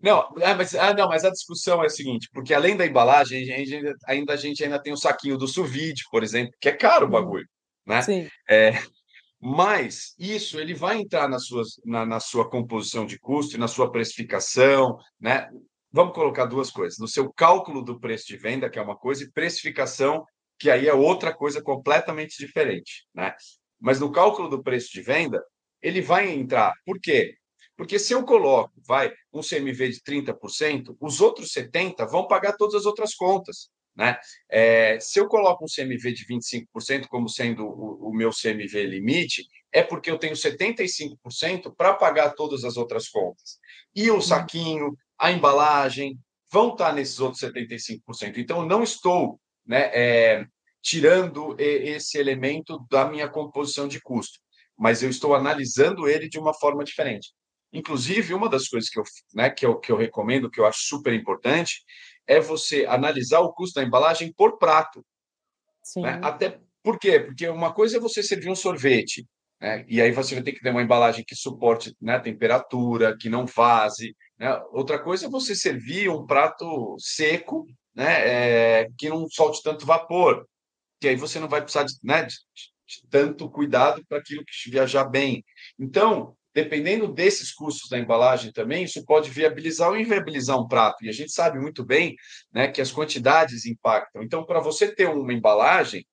[0.00, 3.42] Não, é, mas, ah, não, mas a discussão é a seguinte, porque além da embalagem,
[3.42, 6.72] a gente, ainda, a gente ainda tem o saquinho do suvide, por exemplo, que é
[6.72, 7.46] caro o bagulho,
[7.84, 8.00] né?
[8.02, 8.28] Sim.
[8.48, 8.80] É,
[9.40, 13.66] mas isso ele vai entrar na, suas, na, na sua composição de custo e na
[13.66, 15.48] sua precificação, né?
[15.90, 16.98] Vamos colocar duas coisas.
[16.98, 20.24] No seu cálculo do preço de venda, que é uma coisa, e precificação,
[20.58, 23.34] que aí é outra coisa completamente diferente, né?
[23.80, 25.42] Mas no cálculo do preço de venda,
[25.82, 26.72] ele vai entrar.
[26.84, 27.34] Por quê?
[27.76, 32.74] Porque se eu coloco, vai, um CMV de 30%, os outros 70% vão pagar todas
[32.74, 33.70] as outras contas.
[33.98, 34.16] Né?
[34.48, 39.44] É, se eu coloco um CMV de 25% como sendo o, o, meu CMV limite,
[39.72, 43.58] é porque eu tenho 75% para pagar todas as outras contas.
[43.94, 44.20] E o uhum.
[44.20, 46.18] saquinho, a embalagem,
[46.50, 48.38] vão estar nesses outros 75%.
[48.38, 50.46] Então, eu não estou né, é,
[50.82, 54.38] tirando esse elemento da minha composição de custo,
[54.78, 57.32] mas eu estou analisando ele de uma forma diferente.
[57.72, 60.80] Inclusive, uma das coisas que eu, né, que eu, que eu recomendo, que eu acho
[60.82, 61.82] super importante,
[62.26, 65.04] é você analisar o custo da embalagem por prato.
[65.96, 66.20] Né?
[66.22, 67.20] Até por quê?
[67.20, 69.26] Porque uma coisa é você servir um sorvete,
[69.60, 69.84] né?
[69.88, 73.28] e aí você vai ter que ter uma embalagem que suporte né, a temperatura, que
[73.28, 74.14] não vaze.
[74.38, 74.54] Né?
[74.70, 78.28] Outra coisa é você servir um prato seco, né,
[78.82, 80.46] é, que não solte tanto vapor,
[81.00, 82.36] que aí você não vai precisar de, né, de,
[82.88, 85.44] de tanto cuidado para aquilo que viajar bem.
[85.78, 91.04] Então, dependendo desses custos da embalagem também, isso pode viabilizar ou inviabilizar um prato.
[91.04, 92.16] E a gente sabe muito bem
[92.52, 94.22] né, que as quantidades impactam.
[94.22, 96.04] Então, para você ter uma embalagem,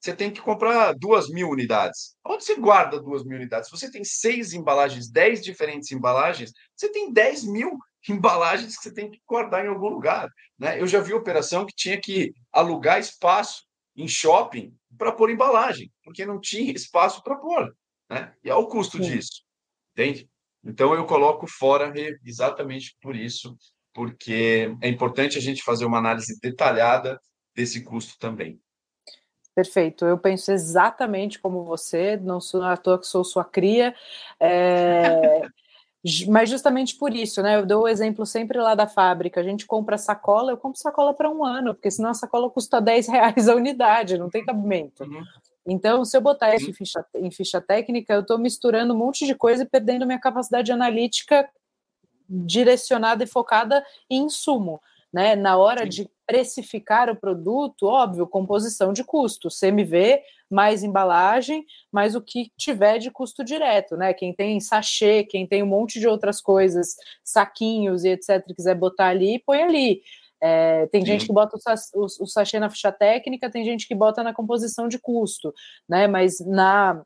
[0.00, 2.16] você tem que comprar duas mil unidades.
[2.24, 3.68] Onde você guarda duas mil unidades?
[3.68, 7.76] Se você tem seis embalagens, dez diferentes embalagens, você tem dez mil
[8.08, 10.28] embalagens que você tem que guardar em algum lugar.
[10.58, 10.80] Né?
[10.80, 16.26] Eu já vi operação que tinha que alugar espaço em shopping para pôr embalagem, porque
[16.26, 17.74] não tinha espaço para pôr.
[18.08, 18.34] Né?
[18.42, 19.04] E olha o custo Sim.
[19.04, 19.42] disso.
[19.92, 20.28] Entende?
[20.64, 21.92] Então eu coloco fora
[22.24, 23.56] exatamente por isso,
[23.94, 27.20] porque é importante a gente fazer uma análise detalhada
[27.54, 28.60] desse custo também.
[29.54, 33.94] Perfeito, eu penso exatamente como você, não sou à toa que sou sua cria,
[34.38, 35.42] é...
[36.28, 37.56] mas justamente por isso, né?
[37.56, 41.12] Eu dou o exemplo sempre lá da fábrica, a gente compra sacola, eu compro sacola
[41.12, 45.04] para um ano, porque senão a sacola custa 10 reais a unidade, não tem cabimento.
[45.04, 45.22] Uhum.
[45.66, 49.26] Então, se eu botar isso em ficha, em ficha técnica, eu estou misturando um monte
[49.26, 51.48] de coisa e perdendo minha capacidade analítica
[52.28, 54.80] direcionada e focada em insumo.
[55.12, 55.36] Né?
[55.36, 55.88] Na hora Sim.
[55.88, 62.98] de precificar o produto, óbvio, composição de custo, CMV, mais embalagem, mais o que tiver
[62.98, 64.12] de custo direto, né?
[64.12, 69.08] Quem tem sachê, quem tem um monte de outras coisas, saquinhos e etc., quiser botar
[69.08, 70.02] ali, põe ali.
[70.42, 71.06] É, tem Sim.
[71.06, 74.34] gente que bota o, o, o sachê na ficha técnica, tem gente que bota na
[74.34, 75.52] composição de custo,
[75.88, 76.08] né?
[76.08, 77.04] Mas na,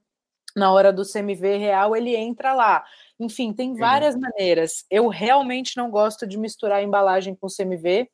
[0.57, 2.85] na hora do CMV real ele entra lá.
[3.18, 4.22] Enfim, tem várias uhum.
[4.22, 4.85] maneiras.
[4.90, 8.09] Eu realmente não gosto de misturar embalagem com CMV.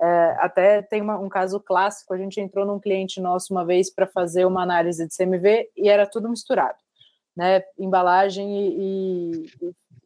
[0.00, 3.92] É, até tem uma, um caso clássico: a gente entrou num cliente nosso uma vez
[3.92, 6.78] para fazer uma análise de CMV e era tudo misturado,
[7.36, 7.62] né?
[7.78, 9.46] Embalagem e,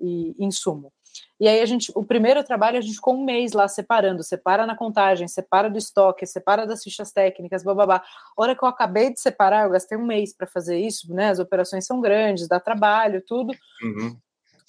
[0.01, 0.93] e, e insumo.
[1.39, 4.67] E aí a gente, o primeiro trabalho a gente ficou um mês lá separando, separa
[4.67, 7.97] na contagem, separa do estoque, separa das fichas técnicas, bababá.
[7.97, 8.03] A
[8.43, 11.31] hora que eu acabei de separar, eu gastei um mês para fazer isso, né?
[11.31, 13.53] As operações são grandes, dá trabalho, tudo.
[13.83, 14.17] Uhum.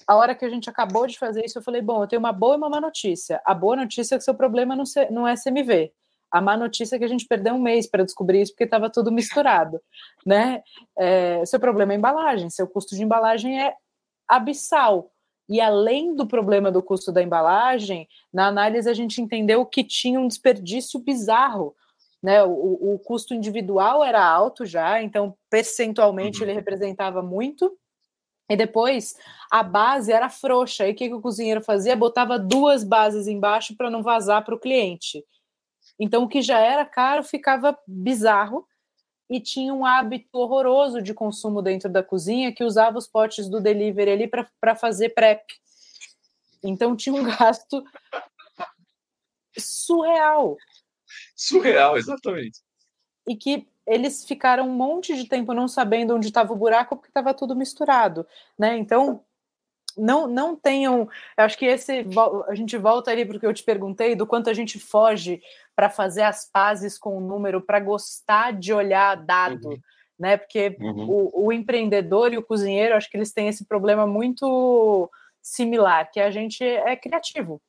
[0.07, 2.31] A hora que a gente acabou de fazer isso, eu falei: bom, eu tenho uma
[2.31, 3.41] boa e uma má notícia.
[3.45, 5.91] A boa notícia é que seu problema não, não é CMV.
[6.31, 8.89] A má notícia é que a gente perdeu um mês para descobrir isso porque estava
[8.89, 9.79] tudo misturado,
[10.25, 10.63] né?
[10.97, 13.75] É, seu problema é embalagem, seu custo de embalagem é
[14.27, 15.11] abissal.
[15.47, 20.19] E além do problema do custo da embalagem, na análise a gente entendeu que tinha
[20.19, 21.75] um desperdício bizarro.
[22.21, 22.41] Né?
[22.43, 26.45] O, o custo individual era alto já, então percentualmente uhum.
[26.45, 27.77] ele representava muito.
[28.49, 29.15] E depois
[29.49, 30.87] a base era frouxa.
[30.87, 31.95] E o que, que o cozinheiro fazia?
[31.95, 35.23] Botava duas bases embaixo para não vazar para o cliente.
[35.99, 38.67] Então o que já era caro ficava bizarro
[39.29, 43.61] e tinha um hábito horroroso de consumo dentro da cozinha que usava os potes do
[43.61, 44.29] delivery ali
[44.59, 45.43] para fazer prep.
[46.63, 47.83] Então tinha um gasto
[49.57, 50.57] surreal.
[51.35, 52.59] Surreal, exatamente.
[53.27, 57.09] E que eles ficaram um monte de tempo não sabendo onde estava o buraco porque
[57.09, 58.25] estava tudo misturado,
[58.57, 58.77] né?
[58.77, 59.23] Então
[59.97, 61.07] não, não tenham.
[61.37, 62.05] Acho que esse
[62.47, 65.41] a gente volta ali porque eu te perguntei do quanto a gente foge
[65.75, 69.79] para fazer as pazes com o número, para gostar de olhar dado, uhum.
[70.19, 70.37] né?
[70.37, 71.09] Porque uhum.
[71.09, 75.09] o, o, empreendedor e o cozinheiro, acho que eles têm esse problema muito
[75.41, 77.61] similar, que a gente é criativo.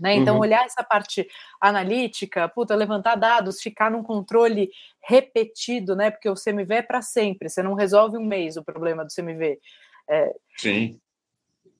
[0.00, 0.14] Né?
[0.14, 0.40] Então, uhum.
[0.40, 1.28] olhar essa parte
[1.60, 4.70] analítica, puta, levantar dados, ficar num controle
[5.02, 6.10] repetido, né?
[6.10, 9.58] Porque o CMV é para sempre, você não resolve um mês o problema do CMV.
[10.08, 11.00] É, Sim.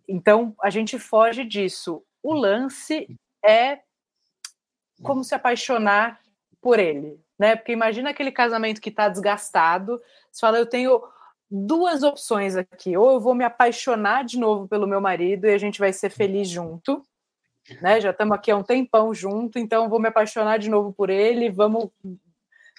[0.06, 2.02] Então, a gente foge disso.
[2.22, 3.06] O lance
[3.44, 3.80] é
[5.02, 6.20] como se apaixonar
[6.60, 7.54] por ele, né?
[7.54, 10.00] Porque imagina aquele casamento que está desgastado,
[10.30, 11.00] você fala, eu tenho
[11.50, 15.58] duas opções aqui, ou eu vou me apaixonar de novo pelo meu marido e a
[15.58, 17.02] gente vai ser feliz junto,
[17.80, 18.00] né?
[18.00, 21.50] Já estamos aqui há um tempão junto, então vou me apaixonar de novo por ele,
[21.50, 21.90] vamos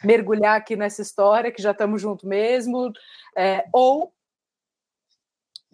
[0.04, 2.92] mergulhar aqui nessa história que já estamos junto mesmo,
[3.36, 4.14] é, ou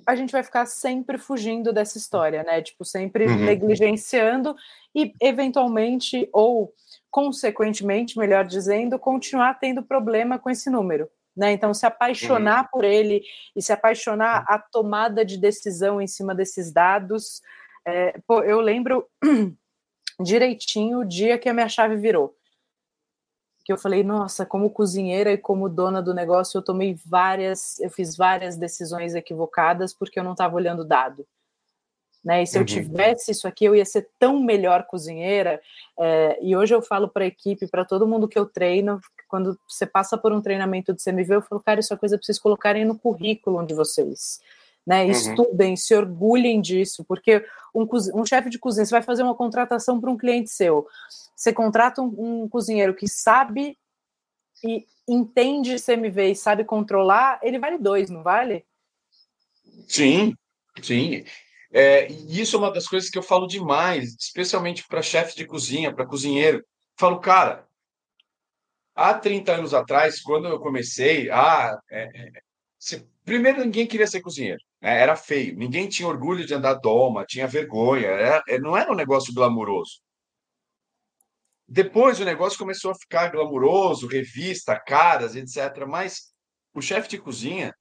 [0.06, 2.62] a gente vai ficar sempre fugindo dessa história, né?
[2.62, 3.38] Tipo, sempre uhum.
[3.38, 4.56] negligenciando
[4.94, 6.72] e, eventualmente, ou
[7.10, 11.10] consequentemente, melhor dizendo, continuar tendo problema com esse número.
[11.36, 11.52] Né?
[11.52, 12.70] Então, se apaixonar uhum.
[12.72, 13.24] por ele
[13.56, 17.42] e se apaixonar a tomada de decisão em cima desses dados.
[17.86, 19.08] É, pô, eu lembro
[20.20, 22.36] direitinho o dia que a minha chave virou
[23.66, 27.90] que eu falei, nossa, como cozinheira e como dona do negócio, eu tomei várias, eu
[27.90, 31.26] fiz várias decisões equivocadas porque eu não estava olhando dado.
[32.24, 32.44] Né?
[32.44, 32.62] E se uhum.
[32.62, 35.60] eu tivesse isso aqui, eu ia ser tão melhor cozinheira.
[36.00, 39.60] É, e hoje eu falo para a equipe, para todo mundo que eu treino, quando
[39.68, 42.38] você passa por um treinamento de CMV, eu falo, cara, isso é coisa para vocês
[42.38, 44.40] colocarem no currículo de vocês.
[44.86, 45.12] Né, uhum.
[45.12, 50.00] Estudem, se orgulhem disso, porque um, um chefe de cozinha, você vai fazer uma contratação
[50.00, 50.88] para um cliente seu.
[51.36, 53.78] Você contrata um, um cozinheiro que sabe
[54.64, 58.66] e entende CMV e sabe controlar, ele vale dois, não vale?
[59.88, 60.34] Sim,
[60.82, 61.26] sim.
[61.72, 65.46] É, e isso é uma das coisas que eu falo demais, especialmente para chefe de
[65.46, 66.64] cozinha, para cozinheiro.
[66.98, 67.68] Falo, cara,
[68.96, 72.32] há 30 anos atrás, quando eu comecei, ah, é, é,
[72.86, 75.02] se, primeiro ninguém queria ser cozinheiro, né?
[75.02, 78.96] era feio, ninguém tinha orgulho de andar doma, tinha vergonha, era, é, não era um
[78.96, 80.00] negócio glamuroso.
[81.68, 85.84] Depois o negócio começou a ficar glamuroso, revista, caras, etc.
[85.88, 86.32] Mas
[86.76, 87.74] o chefe de cozinha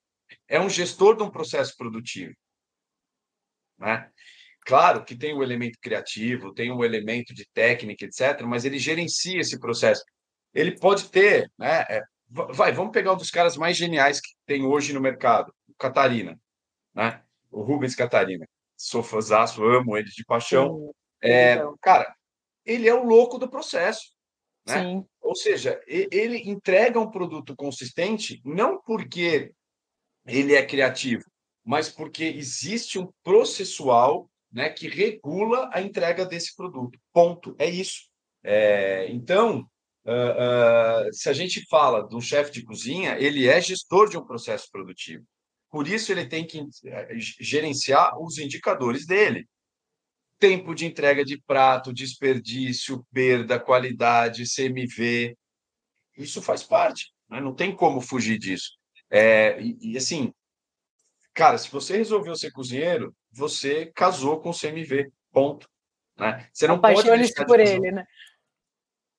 [0.48, 2.32] é um gestor de um processo produtivo.
[3.78, 4.11] Né?
[4.64, 8.78] Claro que tem o um elemento criativo, tem um elemento de técnica, etc., mas ele
[8.78, 10.02] gerencia esse processo.
[10.55, 11.84] Ele pode ter, né?
[12.35, 16.37] Vai, vamos pegar um dos caras mais geniais que tem hoje no mercado, o Catarina,
[16.93, 17.22] né?
[17.49, 18.45] O Rubens Catarina.
[18.76, 20.93] Sou fãzaço, amo ele de paixão.
[21.22, 22.12] É, cara,
[22.64, 24.12] ele é o louco do processo.
[24.66, 24.82] Né?
[24.82, 25.07] Sim.
[25.20, 29.53] Ou seja, ele entrega um produto consistente não porque
[30.26, 31.24] ele é criativo,
[31.64, 36.99] mas porque existe um processual né, que regula a entrega desse produto.
[37.12, 37.55] Ponto.
[37.61, 38.09] É isso.
[38.43, 39.68] É, então,
[40.07, 44.16] uh, uh, se a gente fala de um chefe de cozinha, ele é gestor de
[44.16, 45.24] um processo produtivo.
[45.70, 47.09] Por isso, ele tem que eh,
[47.40, 49.44] gerenciar os indicadores dele
[50.38, 55.36] tempo de entrega de prato, desperdício, perda, qualidade, CMV.
[56.16, 57.40] Isso faz parte, né?
[57.40, 58.72] não tem como fugir disso.
[59.11, 60.32] É, e, e, assim,
[61.32, 65.68] cara, se você resolveu ser cozinheiro, você casou com o CMV, ponto.
[66.16, 66.48] Né?
[66.52, 68.05] Você não Apaixone-se por ele, né?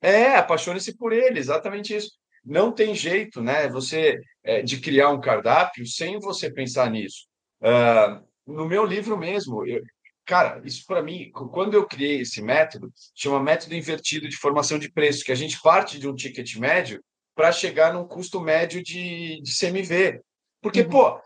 [0.05, 2.11] É, apaixone-se por ele, exatamente isso.
[2.43, 3.67] Não tem jeito, né?
[3.69, 7.25] Você é, de criar um cardápio sem você pensar nisso.
[7.59, 9.81] Uh, no meu livro mesmo, eu,
[10.25, 14.91] Cara, isso para mim, quando eu criei esse método, chama método invertido de formação de
[14.91, 16.99] preço, que a gente parte de um ticket médio
[17.35, 20.19] para chegar num custo médio de, de CMV.
[20.61, 20.89] Porque, uhum.
[20.89, 21.21] pô,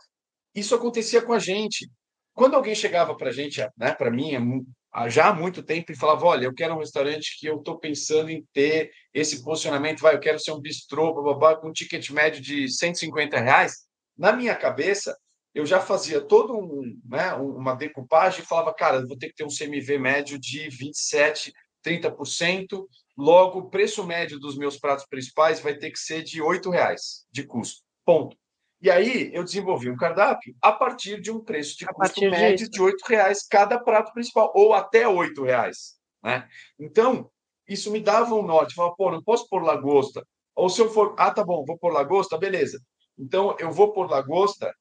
[0.53, 1.89] isso acontecia com a gente.
[2.33, 4.65] Quando alguém chegava para a gente, né, para mim,
[5.07, 8.29] já há muito tempo, e falava: Olha, eu quero um restaurante que eu estou pensando
[8.29, 12.41] em ter esse posicionamento, vai, eu quero ser um bistrô, babá, com um ticket médio
[12.41, 13.87] de 150 reais.
[14.17, 15.15] Na minha cabeça,
[15.53, 19.43] eu já fazia todo um, né, uma decupagem e falava, cara, vou ter que ter
[19.43, 21.53] um CMV médio de 27,
[21.85, 22.85] 30%,
[23.17, 27.25] logo o preço médio dos meus pratos principais vai ter que ser de R$ reais
[27.31, 27.81] de custo.
[28.05, 28.37] Ponto.
[28.81, 32.69] E aí eu desenvolvi um cardápio a partir de um preço de a custo médio
[32.69, 35.95] de R$ reais cada prato principal, ou até R$ reais.
[36.23, 36.47] Né?
[36.79, 37.29] Então,
[37.67, 38.75] isso me dava um norte.
[38.75, 40.25] Falava, pô, não posso pôr lagosta.
[40.55, 42.79] Ou se eu for, ah, tá bom, vou pôr lagosta, beleza.
[43.17, 44.73] Então, eu vou pôr lagosta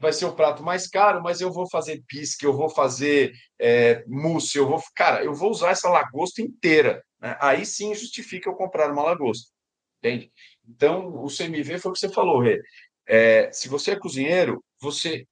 [0.00, 4.04] vai ser o prato mais caro, mas eu vou fazer pisque, eu vou fazer é,
[4.06, 7.02] mousse, eu vou, cara, eu vou usar essa lagosta inteira.
[7.20, 7.36] Né?
[7.40, 9.50] Aí sim justifica eu comprar uma lagosta,
[9.98, 10.30] entende?
[10.68, 12.60] Então, o CMV foi o que você falou, Rê.
[13.06, 15.26] É, se você é cozinheiro, você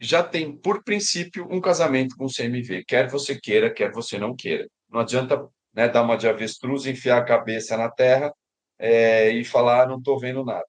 [0.00, 4.34] já tem, por princípio, um casamento com o CMV, quer você queira, quer você não
[4.34, 4.68] queira.
[4.88, 8.32] Não adianta né, dar uma de avestruz, enfiar a cabeça na terra
[8.78, 10.66] é, e falar, ah, não estou vendo nada.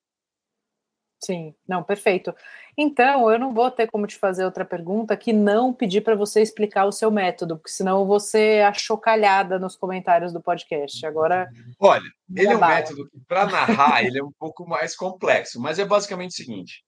[1.22, 2.34] Sim, não, perfeito.
[2.76, 6.40] Então, eu não vou ter como te fazer outra pergunta que não pedir para você
[6.40, 11.04] explicar o seu método, porque senão você achocalhada nos comentários do podcast.
[11.06, 11.48] Agora.
[11.78, 12.74] Olha, ele é um bala.
[12.74, 16.84] método que, para narrar, ele é um pouco mais complexo, mas é basicamente o seguinte: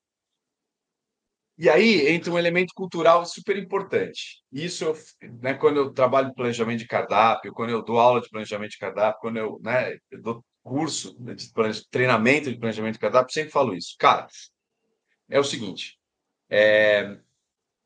[1.58, 4.42] e aí entra um elemento cultural super importante.
[4.50, 4.92] Isso,
[5.40, 8.78] né, quando eu trabalho em planejamento de cardápio, quando eu dou aula de planejamento de
[8.78, 13.74] cardápio, quando eu, né, eu dou curso de treinamento de planejamento de cardápio, sempre falo
[13.74, 13.94] isso.
[13.98, 14.26] Cara,
[15.32, 15.98] é o seguinte:
[16.50, 17.18] é,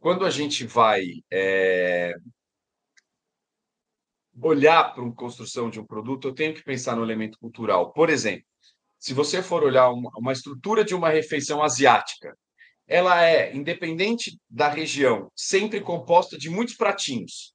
[0.01, 2.15] quando a gente vai é,
[4.43, 7.93] olhar para uma construção de um produto, eu tenho que pensar no elemento cultural.
[7.93, 8.45] Por exemplo,
[8.99, 12.37] se você for olhar uma, estrutura de uma refeição asiática,
[12.89, 17.55] ela é, independente da região, sempre composta de muitos pratinhos.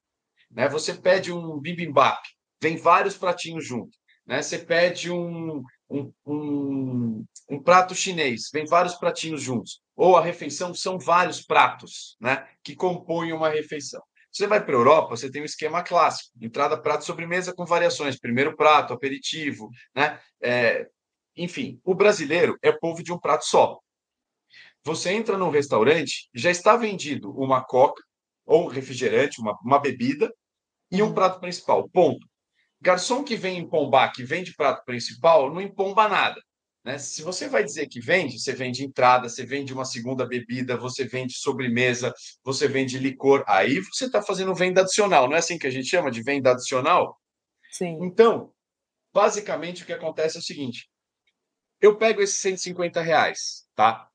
[0.50, 0.70] Né?
[0.70, 2.22] Você pede um bibimbap,
[2.62, 4.00] vem vários pratinhos juntos.
[4.26, 4.42] Né?
[4.42, 9.82] Você pede um, um, um, um, prato chinês, vem vários pratinhos juntos.
[9.96, 12.48] Ou a refeição são vários pratos né?
[12.64, 14.02] que compõem uma refeição.
[14.32, 18.18] Você vai para a Europa, você tem um esquema clássico: entrada, prato, sobremesa com variações.
[18.18, 20.20] Primeiro prato, aperitivo, né?
[20.42, 20.88] É,
[21.36, 23.78] enfim, o brasileiro é povo de um prato só.
[24.84, 28.02] Você entra num restaurante, já está vendido uma coca,
[28.46, 30.34] ou um refrigerante, uma, uma bebida,
[30.92, 31.14] e um uhum.
[31.14, 31.88] prato principal.
[31.90, 32.26] Ponto.
[32.82, 36.42] Garçom que vem empombar, que vende prato principal, não empomba nada.
[36.84, 36.98] Né?
[36.98, 41.06] Se você vai dizer que vende, você vende entrada, você vende uma segunda bebida, você
[41.06, 42.14] vende sobremesa,
[42.44, 43.44] você vende licor.
[43.48, 46.52] Aí você está fazendo venda adicional, não é assim que a gente chama de venda
[46.52, 47.20] adicional?
[47.72, 48.00] Sim.
[48.02, 48.52] Então,
[49.14, 50.90] basicamente o que acontece é o seguinte:
[51.80, 54.12] eu pego esses 150 reais, tá?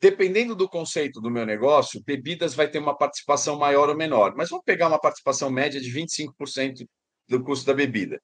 [0.00, 4.48] dependendo do conceito do meu negócio, bebidas vai ter uma participação maior ou menor, mas
[4.48, 6.88] vamos pegar uma participação média de 25%
[7.28, 8.20] do custo da bebida.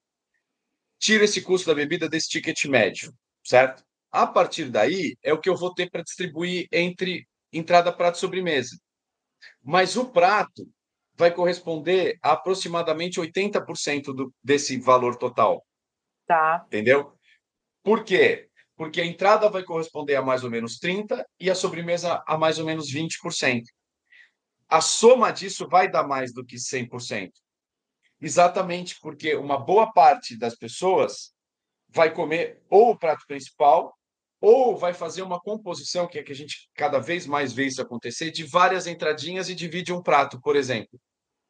[0.98, 3.12] Tira esse custo da bebida desse ticket médio,
[3.44, 3.84] certo?
[4.10, 8.20] A partir daí é o que eu vou ter para distribuir entre entrada, prato e
[8.20, 8.76] sobremesa.
[9.62, 10.68] Mas o prato
[11.14, 15.64] vai corresponder a aproximadamente 80% do, desse valor total.
[16.26, 16.64] Tá.
[16.66, 17.12] Entendeu?
[17.82, 18.48] Por quê?
[18.76, 22.58] porque a entrada vai corresponder a mais ou menos 30% e a sobremesa a mais
[22.58, 23.62] ou menos 20%.
[24.68, 27.30] A soma disso vai dar mais do que 100%.
[28.20, 31.32] Exatamente porque uma boa parte das pessoas
[31.88, 33.94] vai comer ou o prato principal
[34.40, 37.80] ou vai fazer uma composição, que é que a gente cada vez mais vê isso
[37.80, 41.00] acontecer, de várias entradinhas e divide um prato, por exemplo.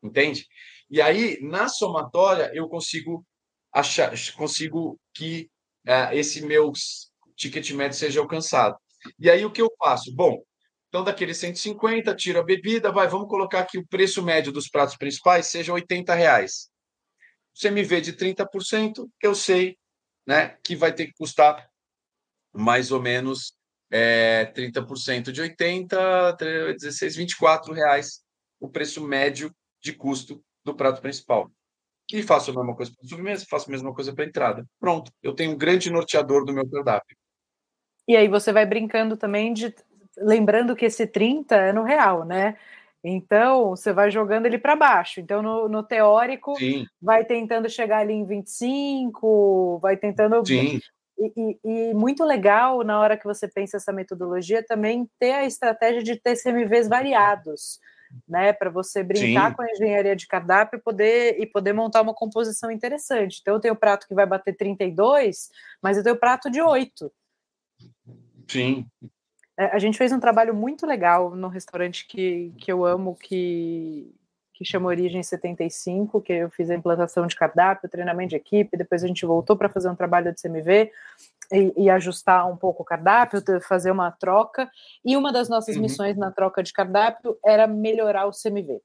[0.03, 0.47] Entende?
[0.89, 3.27] E aí, na somatória, eu consigo
[3.73, 5.51] achar, consigo que
[5.87, 6.73] uh, esse meu
[7.37, 8.77] ticket médio seja alcançado.
[9.19, 10.15] E aí o que eu faço?
[10.15, 10.43] Bom,
[10.97, 14.97] então daqueles 150, tiro a bebida, vai, vamos colocar que o preço médio dos pratos
[14.97, 16.71] principais seja 80 reais.
[17.53, 19.77] Você me vê de 30%, eu sei
[20.27, 21.69] né, que vai ter que custar
[22.51, 23.53] mais ou menos
[23.91, 26.33] é, 30% de 80,
[26.81, 28.23] 16, 24 reais
[28.59, 31.53] o preço médio de custo do prato principal.
[32.11, 34.67] E faço a mesma coisa para a sobremesa, faço a mesma coisa para a entrada.
[34.81, 37.15] Pronto, eu tenho um grande norteador do meu cardápio.
[38.09, 39.75] E aí você vai brincando também de
[40.17, 42.57] lembrando que esse 30 é no real, né?
[43.09, 45.21] Então você vai jogando ele para baixo.
[45.21, 46.87] Então, no, no teórico, Sim.
[47.01, 50.45] vai tentando chegar ali em 25, vai tentando.
[50.45, 50.81] Sim.
[51.19, 55.47] E, e, e, muito legal na hora que você pensa essa metodologia também ter a
[55.47, 57.79] estratégia de ter CMVs variados,
[58.29, 58.53] né?
[58.53, 59.57] Para você brincar Sim.
[59.57, 63.39] com a engenharia de cardápio e poder, e poder montar uma composição interessante.
[63.41, 65.49] Então, eu tenho prato que vai bater 32,
[65.81, 67.11] mas eu tenho prato de 8.
[68.49, 68.87] Sim.
[69.59, 74.15] É, a gente fez um trabalho muito legal no restaurante que, que eu amo, que,
[74.53, 79.03] que chama Origem 75, que eu fiz a implantação de cardápio, treinamento de equipe, depois
[79.03, 80.91] a gente voltou para fazer um trabalho de CMV
[81.53, 84.69] e, e, ajustar um pouco o cardápio, fazer uma troca.
[85.05, 85.83] E uma das nossas uhum.
[85.83, 88.83] missões na troca de cardápio era melhorar o CMV.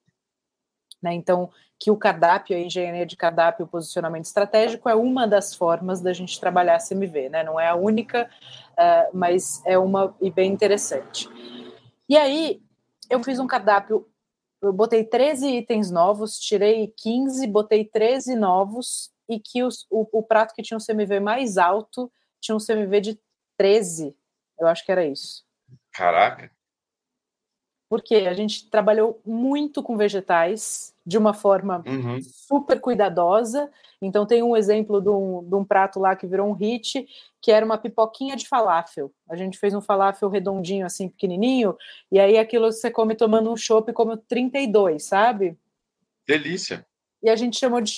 [1.01, 1.13] Né?
[1.13, 1.49] Então,
[1.79, 6.13] que o cardápio, a engenharia de cardápio, o posicionamento estratégico é uma das formas da
[6.13, 7.43] gente trabalhar a CMV, né?
[7.43, 8.29] Não é a única,
[8.73, 11.27] uh, mas é uma e bem interessante.
[12.07, 12.61] E aí,
[13.09, 14.07] eu fiz um cardápio,
[14.61, 20.21] eu botei 13 itens novos, tirei 15, botei 13 novos, e que os, o, o
[20.21, 23.19] prato que tinha um CMV mais alto tinha um CMV de
[23.57, 24.15] 13.
[24.59, 25.43] Eu acho que era isso.
[25.91, 26.51] Caraca!
[27.91, 32.21] Porque a gente trabalhou muito com vegetais, de uma forma uhum.
[32.21, 33.69] super cuidadosa.
[34.01, 37.05] Então, tem um exemplo de um, de um, prato lá que virou um hit,
[37.41, 39.11] que era uma pipoquinha de falafel.
[39.29, 41.75] A gente fez um falafel redondinho, assim, pequenininho,
[42.09, 45.57] e aí aquilo você come tomando um chopp como 32, sabe?
[46.25, 46.85] Delícia.
[47.21, 47.93] E a gente chamou de,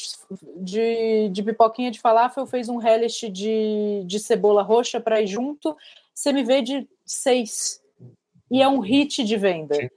[0.55, 5.77] de, de pipoquinha de falafel, fez um relish de, de cebola roxa para ir junto.
[6.15, 7.79] Você me vê de seis.
[8.53, 9.73] E é um hit de venda.
[9.73, 9.89] Sim.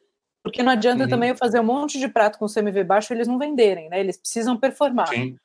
[0.43, 1.11] Porque não adianta uhum.
[1.11, 4.01] também eu fazer um monte de prato com CMV baixo e eles não venderem, né?
[4.01, 5.09] Eles precisam performar.
[5.09, 5.37] Sim.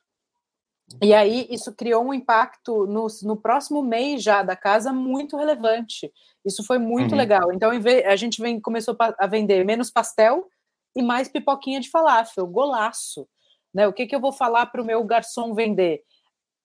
[1.01, 6.09] E aí isso criou um impacto no, no próximo mês já da casa muito relevante.
[6.45, 7.17] Isso foi muito uhum.
[7.17, 7.51] legal.
[7.51, 10.47] Então a gente vem, começou a vender menos pastel
[10.95, 13.27] e mais pipoquinha de falafel, golaço.
[13.73, 13.85] Né?
[13.87, 16.01] O que, que eu vou falar para o meu garçom vender?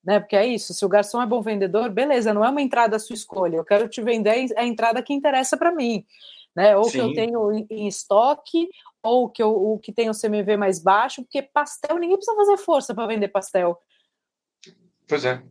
[0.04, 0.20] Né?
[0.20, 2.98] Porque é isso, se o garçom é bom vendedor, beleza, não é uma entrada à
[3.00, 3.56] sua escolha.
[3.56, 6.04] Eu quero te vender a entrada que interessa para mim
[6.56, 6.76] né?
[6.76, 6.90] Ou Sim.
[6.90, 8.68] que eu tenho em estoque,
[9.02, 12.56] ou que eu, o que tem o CMV mais baixo, porque pastel, ninguém precisa fazer
[12.56, 13.78] força para vender pastel.
[15.06, 15.42] Pois é.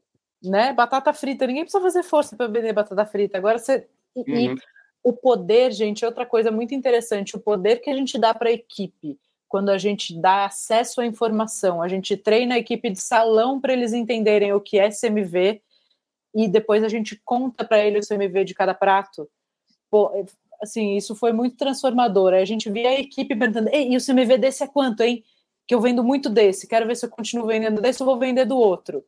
[0.43, 0.73] Né?
[0.73, 3.37] Batata frita, ninguém precisa fazer força para vender batata frita.
[3.37, 3.87] Agora você.
[4.15, 4.25] Uhum.
[4.27, 4.55] E
[5.03, 8.49] o poder, gente, é outra coisa muito interessante, o poder que a gente dá para
[8.49, 12.99] a equipe quando a gente dá acesso à informação, a gente treina a equipe de
[12.99, 15.61] salão para eles entenderem o que é CMV
[16.33, 19.29] e depois a gente conta para eles o CMV de cada prato.
[19.89, 20.11] Pô,
[20.61, 22.33] assim, isso foi muito transformador.
[22.33, 25.23] A gente via a equipe perguntando: Ei, e o CMV desse é quanto, hein?
[25.67, 28.45] Que eu vendo muito desse, quero ver se eu continuo vendendo desse ou vou vender
[28.45, 29.03] do outro.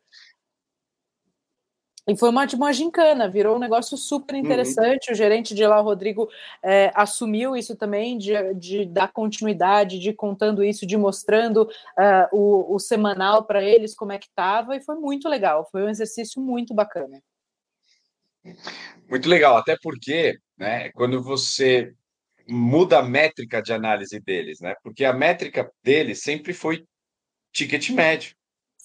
[2.07, 4.39] E foi uma, uma gincana, virou um negócio super uhum.
[4.39, 5.09] interessante.
[5.09, 5.13] Uhum.
[5.13, 6.29] O gerente de lá, o Rodrigo,
[6.63, 12.75] é, assumiu isso também, de, de dar continuidade, de contando isso, de mostrando uh, o,
[12.75, 15.67] o semanal para eles como é que estava, e foi muito legal.
[15.69, 17.21] Foi um exercício muito bacana.
[19.09, 21.93] Muito legal, até porque né, quando você
[22.47, 24.75] muda a métrica de análise deles, né?
[24.81, 26.85] Porque a métrica deles sempre foi
[27.51, 28.35] ticket médio.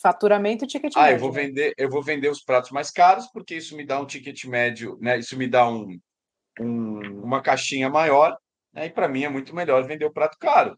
[0.01, 1.15] Faturamento e ticket ah, médio.
[1.15, 1.43] eu vou né?
[1.43, 4.99] vender, eu vou vender os pratos mais caros porque isso me dá um ticket médio,
[5.01, 5.19] né?
[5.19, 5.99] Isso me dá um,
[6.59, 8.37] um uma caixinha maior,
[8.73, 8.87] né?
[8.87, 10.77] E para mim é muito melhor vender o prato caro.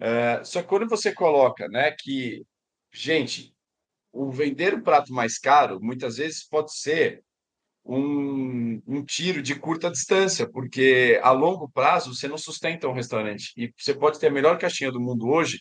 [0.00, 2.44] É, só que quando você coloca, né, que
[2.92, 3.54] gente,
[4.12, 7.22] o vender o prato mais caro muitas vezes pode ser
[7.84, 13.52] um, um, tiro de curta distância, porque a longo prazo você não sustenta um restaurante.
[13.56, 15.60] E você pode ter a melhor caixinha do mundo hoje,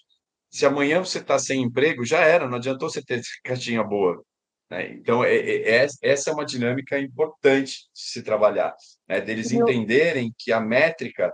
[0.50, 4.24] se amanhã você está sem emprego, já era, não adiantou você ter caixinha boa.
[4.70, 4.94] Né?
[4.94, 8.74] Então, é, é, é, essa é uma dinâmica importante de se trabalhar,
[9.08, 9.20] né?
[9.20, 11.34] deles entenderem que a métrica,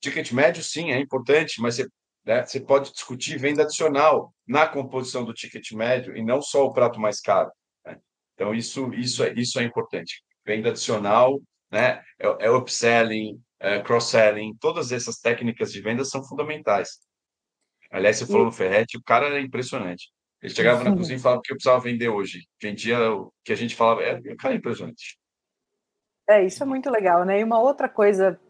[0.00, 1.88] ticket médio, sim, é importante, mas você,
[2.24, 6.72] né, você pode discutir venda adicional na composição do ticket médio e não só o
[6.72, 7.50] prato mais caro.
[8.40, 10.24] Então, isso, isso, é, isso é importante.
[10.46, 11.38] Venda adicional,
[11.70, 12.02] né?
[12.18, 17.00] é, é upselling, é cross-selling, todas essas técnicas de venda são fundamentais.
[17.90, 20.10] Aliás, você falou no Ferretti, o cara era impressionante.
[20.40, 22.46] Ele chegava na cozinha e falava o que eu precisava vender hoje.
[22.62, 25.18] Vendia o que a gente falava, é, o cara impressionante.
[26.26, 27.40] É, isso é muito legal, né?
[27.40, 28.40] E uma outra coisa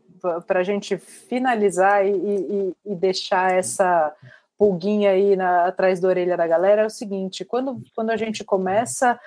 [0.47, 4.15] para a gente finalizar e, e, e, deixar essa
[4.57, 8.45] pulguinha aí na, atrás da orelha da galera é o seguinte: quando, quando a gente
[8.45, 9.19] começa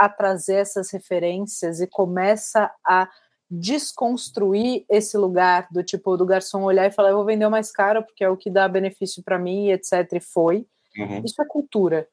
[0.00, 3.06] a trazer essas referências e começa a
[3.50, 8.02] desconstruir esse lugar do tipo do garçom olhar e falar eu vou vender mais caro
[8.02, 10.10] porque é o que dá benefício para mim, etc.
[10.14, 10.66] E foi.
[10.96, 11.22] Uhum.
[11.22, 12.08] Isso é cultura.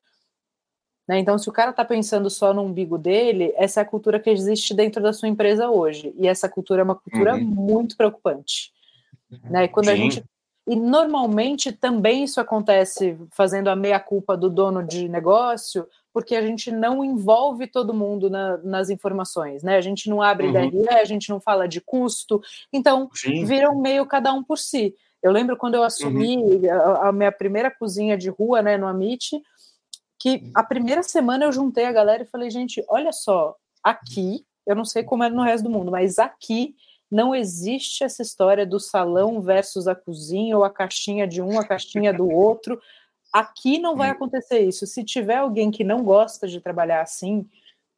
[1.08, 1.20] Né?
[1.20, 4.30] Então, se o cara está pensando só no umbigo dele, essa é a cultura que
[4.30, 6.14] existe dentro da sua empresa hoje.
[6.18, 7.46] E essa cultura é uma cultura uhum.
[7.46, 8.74] muito preocupante.
[9.46, 9.64] Né?
[9.64, 9.92] E quando Sim.
[9.92, 10.26] a gente
[10.68, 15.88] e normalmente também isso acontece fazendo a meia-culpa do dono de negócio,
[16.18, 19.78] porque a gente não envolve todo mundo na, nas informações, né?
[19.78, 20.72] A gente não abre uhum.
[20.72, 22.42] DRE, a gente não fala de custo,
[22.74, 23.46] então Sim.
[23.46, 24.96] viram meio cada um por si.
[25.22, 26.72] Eu lembro quando eu assumi uhum.
[26.72, 29.40] a, a, minha primeira cozinha de rua, né, no Amit,
[30.20, 34.76] que a primeira semana eu juntei a galera e falei, gente, olha só, aqui, eu
[34.76, 36.74] não sei como é no resto do mundo, mas aqui
[37.12, 41.64] não existe essa história do salão versus a cozinha, ou a caixinha de um, a
[41.64, 42.82] caixinha do outro.
[43.38, 44.88] Aqui não vai acontecer isso.
[44.88, 47.48] Se tiver alguém que não gosta de trabalhar assim,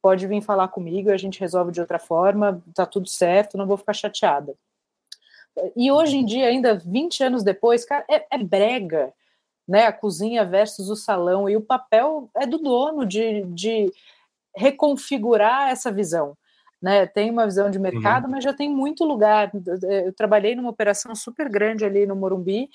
[0.02, 3.76] pode vir falar comigo, a gente resolve de outra forma, tá tudo certo, não vou
[3.78, 4.54] ficar chateada.
[5.74, 9.14] E hoje em dia, ainda 20 anos depois, cara, é, é brega,
[9.66, 9.86] né?
[9.86, 13.90] A cozinha versus o salão, e o papel é do dono de, de
[14.54, 16.36] reconfigurar essa visão
[16.80, 17.06] né?
[17.06, 18.30] Tem uma visão de mercado, uhum.
[18.30, 19.50] mas já tem muito lugar.
[19.82, 22.70] Eu trabalhei numa operação super grande ali no Morumbi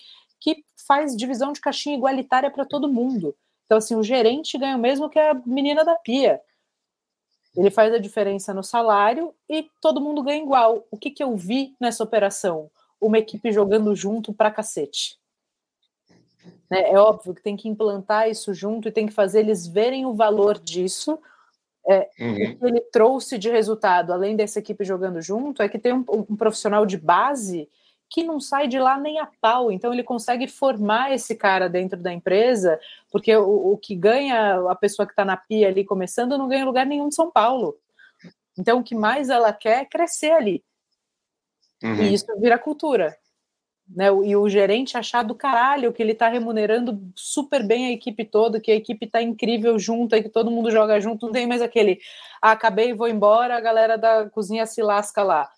[0.46, 3.36] que faz divisão de caixinha igualitária para todo mundo.
[3.66, 6.40] Então, assim, o gerente ganha o mesmo que a menina da pia.
[7.58, 10.86] Ele faz a diferença no salário e todo mundo ganha igual.
[10.92, 12.70] O que, que eu vi nessa operação?
[13.02, 15.18] Uma equipe jogando junto para cacete.
[16.70, 16.92] Né?
[16.92, 20.14] É óbvio que tem que implantar isso junto e tem que fazer eles verem o
[20.14, 21.18] valor disso.
[21.90, 22.34] É, uhum.
[22.34, 26.06] O que ele trouxe de resultado, além dessa equipe jogando junto, é que tem um,
[26.08, 27.68] um profissional de base
[28.10, 29.72] que não sai de lá nem a pau.
[29.72, 32.80] Então ele consegue formar esse cara dentro da empresa,
[33.12, 36.66] porque o, o que ganha a pessoa que está na pia ali começando não ganha
[36.66, 37.78] lugar nenhum de São Paulo.
[38.58, 40.64] Então o que mais ela quer é crescer ali.
[41.84, 42.04] Uhum.
[42.04, 43.18] E isso vira cultura.
[43.88, 48.26] Né, e o gerente achar do caralho que ele está remunerando super bem a equipe
[48.26, 51.62] toda, que a equipe está incrível junto, que todo mundo joga junto, não tem mais
[51.62, 52.00] aquele
[52.42, 55.52] ah, acabei, vou embora, a galera da cozinha se lasca lá.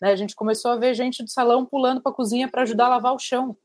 [0.00, 2.86] Né, a gente começou a ver gente do salão pulando para a cozinha para ajudar
[2.86, 3.56] a lavar o chão.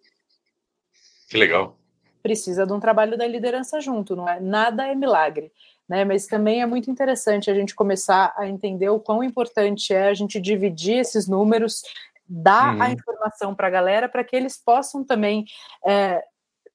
[1.30, 1.78] Que legal.
[2.22, 4.40] Precisa de um trabalho da liderança junto, não é?
[4.40, 5.52] Nada é milagre.
[5.88, 10.10] Né, mas também é muito interessante a gente começar a entender o quão importante é
[10.10, 11.82] a gente dividir esses números
[12.30, 12.82] dar uhum.
[12.84, 15.46] a informação para a galera para que eles possam também
[15.84, 16.24] é,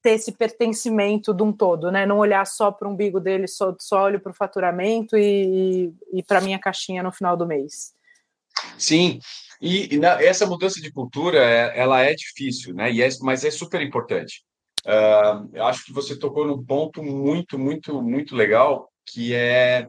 [0.01, 2.05] ter esse pertencimento de um todo, né?
[2.05, 6.19] Não olhar só para o umbigo dele, só, só olho para o faturamento e, e,
[6.19, 7.93] e para minha caixinha no final do mês.
[8.77, 9.19] Sim,
[9.61, 12.91] e, e na, essa mudança de cultura, é, ela é difícil, né?
[12.91, 14.43] E é, mas é super importante.
[14.85, 19.87] Uh, acho que você tocou num ponto muito, muito, muito legal, que é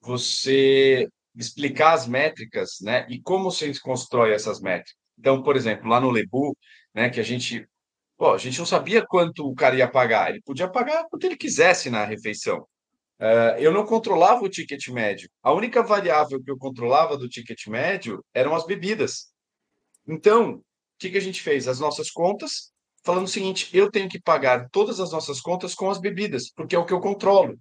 [0.00, 3.06] você explicar as métricas, né?
[3.08, 4.94] E como se constrói essas métricas.
[5.18, 6.56] Então, por exemplo, lá no Lebu,
[6.94, 7.66] né, que a gente,
[8.16, 10.30] pô, a gente não sabia quanto o cara ia pagar.
[10.30, 12.66] Ele podia pagar quanto ele quisesse na refeição.
[13.22, 15.30] Uh, eu não controlava o ticket médio.
[15.40, 19.32] A única variável que eu controlava do ticket médio eram as bebidas.
[20.08, 20.62] Então, o
[20.98, 21.68] que, que a gente fez?
[21.68, 22.72] As nossas contas,
[23.04, 26.74] falando o seguinte: eu tenho que pagar todas as nossas contas com as bebidas, porque
[26.74, 27.56] é o que eu controlo.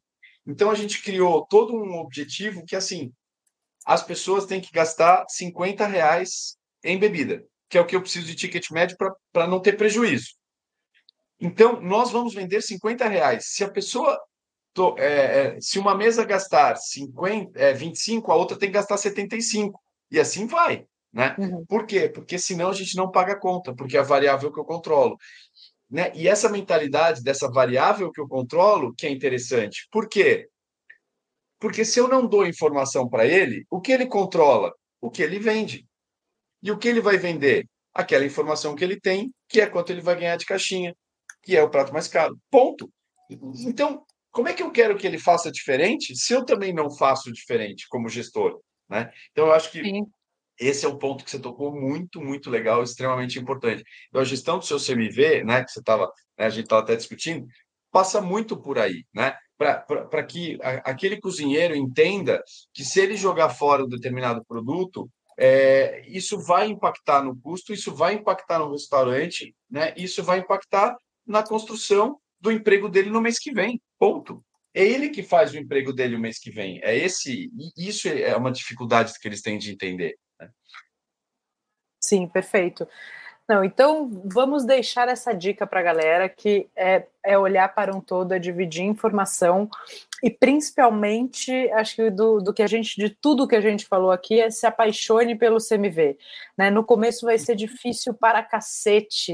[0.47, 3.13] Então, a gente criou todo um objetivo que, assim,
[3.85, 8.25] as pessoas têm que gastar 50 reais em bebida, que é o que eu preciso
[8.25, 8.97] de ticket médio
[9.31, 10.29] para não ter prejuízo.
[11.39, 13.45] Então, nós vamos vender 50 reais.
[13.49, 14.19] Se a pessoa.
[14.73, 18.97] To, é, é, se uma mesa gastar 50, é, 25, a outra tem que gastar
[18.97, 19.79] 75.
[20.09, 20.85] E assim vai.
[21.11, 21.35] Né?
[21.37, 21.65] Uhum.
[21.65, 22.07] Por quê?
[22.07, 25.17] Porque senão a gente não paga a conta, porque é a variável que eu controlo.
[25.89, 26.11] Né?
[26.15, 29.87] E essa mentalidade dessa variável que eu controlo que é interessante.
[29.91, 30.47] Por quê?
[31.59, 34.73] Porque se eu não dou informação para ele, o que ele controla?
[35.01, 35.85] O que ele vende.
[36.63, 37.67] E o que ele vai vender?
[37.93, 40.95] Aquela informação que ele tem, que é quanto ele vai ganhar de caixinha,
[41.43, 42.37] que é o prato mais caro.
[42.49, 42.89] Ponto.
[43.29, 47.31] Então, como é que eu quero que ele faça diferente se eu também não faço
[47.31, 48.59] diferente como gestor?
[48.89, 49.11] Né?
[49.31, 50.05] Então, eu acho que Sim.
[50.59, 53.83] esse é o ponto que você tocou muito, muito legal, extremamente importante.
[54.09, 56.95] Então, a gestão do seu CMV, né, que você estava, né, a gente estava até
[56.95, 57.45] discutindo,
[57.91, 59.35] passa muito por aí, né?
[59.57, 65.07] para que a, aquele cozinheiro entenda que se ele jogar fora um determinado produto,
[65.37, 69.93] é, isso vai impactar no custo, isso vai impactar no restaurante, né?
[69.95, 73.81] isso vai impactar na construção do emprego dele no mês que vem.
[73.99, 74.43] Ponto.
[74.73, 76.79] É ele que faz o emprego dele o mês que vem.
[76.83, 80.17] É esse, isso é uma dificuldade que eles têm de entender.
[80.39, 80.49] Né?
[81.99, 82.87] Sim, perfeito.
[83.51, 87.99] Não, então vamos deixar essa dica para a galera que é, é olhar para um
[87.99, 89.69] todo, é dividir informação
[90.23, 94.11] e principalmente, acho que do, do que a gente, de tudo que a gente falou
[94.11, 96.17] aqui, é se apaixone pelo CMV.
[96.57, 96.69] Né?
[96.69, 99.33] No começo vai ser difícil para cacete,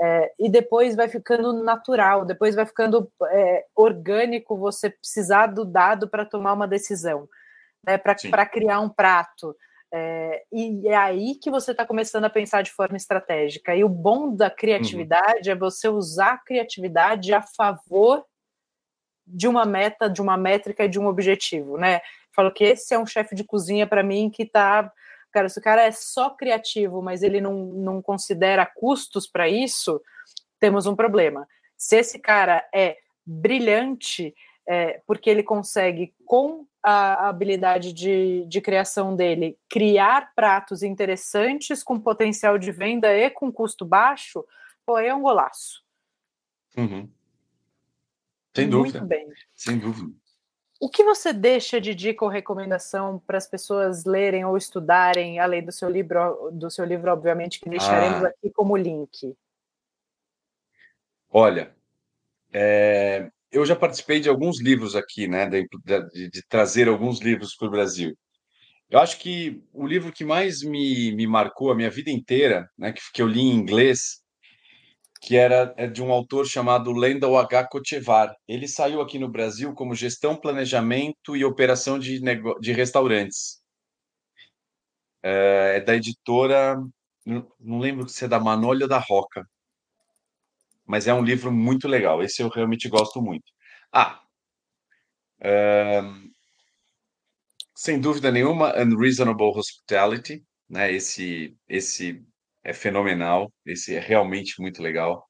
[0.00, 6.08] é, e depois vai ficando natural, depois vai ficando é, orgânico você precisar do dado
[6.08, 7.28] para tomar uma decisão,
[7.84, 7.98] né?
[7.98, 9.56] para criar um prato.
[9.92, 13.74] É, e é aí que você está começando a pensar de forma estratégica.
[13.74, 15.56] E o bom da criatividade uhum.
[15.56, 18.24] é você usar a criatividade a favor
[19.26, 22.00] de uma meta, de uma métrica e de um objetivo, né?
[22.34, 24.90] Falo que esse é um chefe de cozinha para mim que está.
[25.32, 30.00] Cara, se o cara é só criativo, mas ele não, não considera custos para isso,
[30.58, 31.46] temos um problema.
[31.76, 34.34] Se esse cara é brilhante,
[34.66, 42.00] é, porque ele consegue, com a habilidade de, de criação dele, criar pratos interessantes com
[42.00, 44.44] potencial de venda e com custo baixo,
[44.86, 45.82] pô, é um golaço.
[46.76, 47.10] Uhum.
[48.54, 49.00] Sem dúvida.
[49.00, 49.28] Muito bem.
[49.54, 50.12] Sem dúvida.
[50.80, 55.64] O que você deixa de dica ou recomendação para as pessoas lerem ou estudarem, além
[55.64, 58.28] do seu livro, do seu livro, obviamente, que deixaremos ah.
[58.28, 59.34] aqui como link?
[61.28, 61.74] Olha,
[62.52, 67.56] é, eu já participei de alguns livros aqui, né, de, de, de trazer alguns livros
[67.56, 68.16] para o Brasil.
[68.88, 72.92] Eu acho que o livro que mais me, me marcou a minha vida inteira, né,
[72.92, 74.22] que, que eu li em inglês,
[75.20, 77.68] que era é de um autor chamado Lendal H.
[77.68, 78.34] Kochevar.
[78.46, 82.20] Ele saiu aqui no Brasil como Gestão, Planejamento e Operação de,
[82.60, 83.60] de Restaurantes.
[85.22, 86.76] É, é da editora,
[87.26, 89.44] não lembro se é da Manolha ou da Roca.
[90.86, 92.22] mas é um livro muito legal.
[92.22, 93.44] Esse eu realmente gosto muito.
[93.92, 94.20] Ah,
[97.74, 100.92] sem dúvida nenhuma, Unreasonable Hospitality, né?
[100.92, 102.22] Esse, esse
[102.64, 105.24] é fenomenal, esse é realmente muito legal,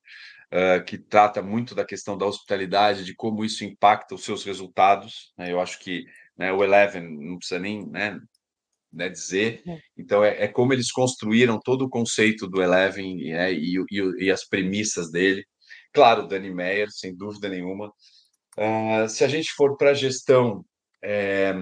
[0.53, 5.33] uh, que trata muito da questão da hospitalidade, de como isso impacta os seus resultados.
[5.37, 5.53] Né?
[5.53, 6.05] Eu acho que
[6.37, 8.19] né, o Eleven não precisa nem né,
[8.93, 9.63] né, dizer.
[9.67, 9.79] É.
[9.97, 14.31] Então, é, é, como eles construíram todo o conceito do Eleven né, e, e, e,
[14.31, 15.45] as premissas dele.
[15.93, 17.93] Claro, Danny Meyer, sem dúvida nenhuma.
[18.57, 20.65] Uh, se a gente for para a gestão
[21.03, 21.55] é,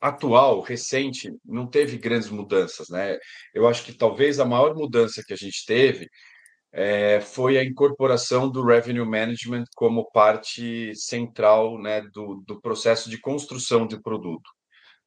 [0.00, 3.18] atual, recente, não teve grandes mudanças, né?
[3.54, 6.08] Eu acho que talvez a maior mudança que a gente teve
[6.72, 13.20] é, foi a incorporação do revenue management como parte central né, do, do processo de
[13.20, 14.48] construção de produto.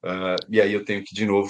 [0.04, 1.50] Uh, e aí eu tenho que, de novo,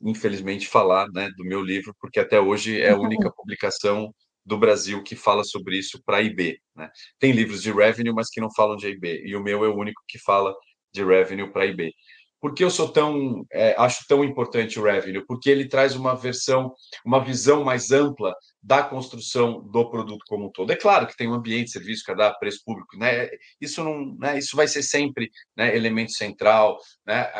[0.00, 5.02] infelizmente, falar né, do meu livro, porque até hoje é a única publicação do Brasil
[5.02, 6.58] que fala sobre isso para IB.
[6.74, 6.88] Né?
[7.18, 9.76] Tem livros de revenue, mas que não falam de IB, e o meu é o
[9.76, 10.54] único que fala
[10.90, 11.92] de revenue para IB.
[12.40, 15.24] Por que eu sou tão é, acho tão importante o revenue?
[15.26, 16.72] Porque ele traz uma versão,
[17.04, 20.70] uma visão mais ampla da construção do produto como um todo.
[20.70, 23.28] É claro que tem um ambiente, serviço, cadastro, preço público, né?
[23.60, 24.38] Isso não, né?
[24.38, 25.74] Isso vai ser sempre, né?
[25.76, 27.30] Elemento central, né?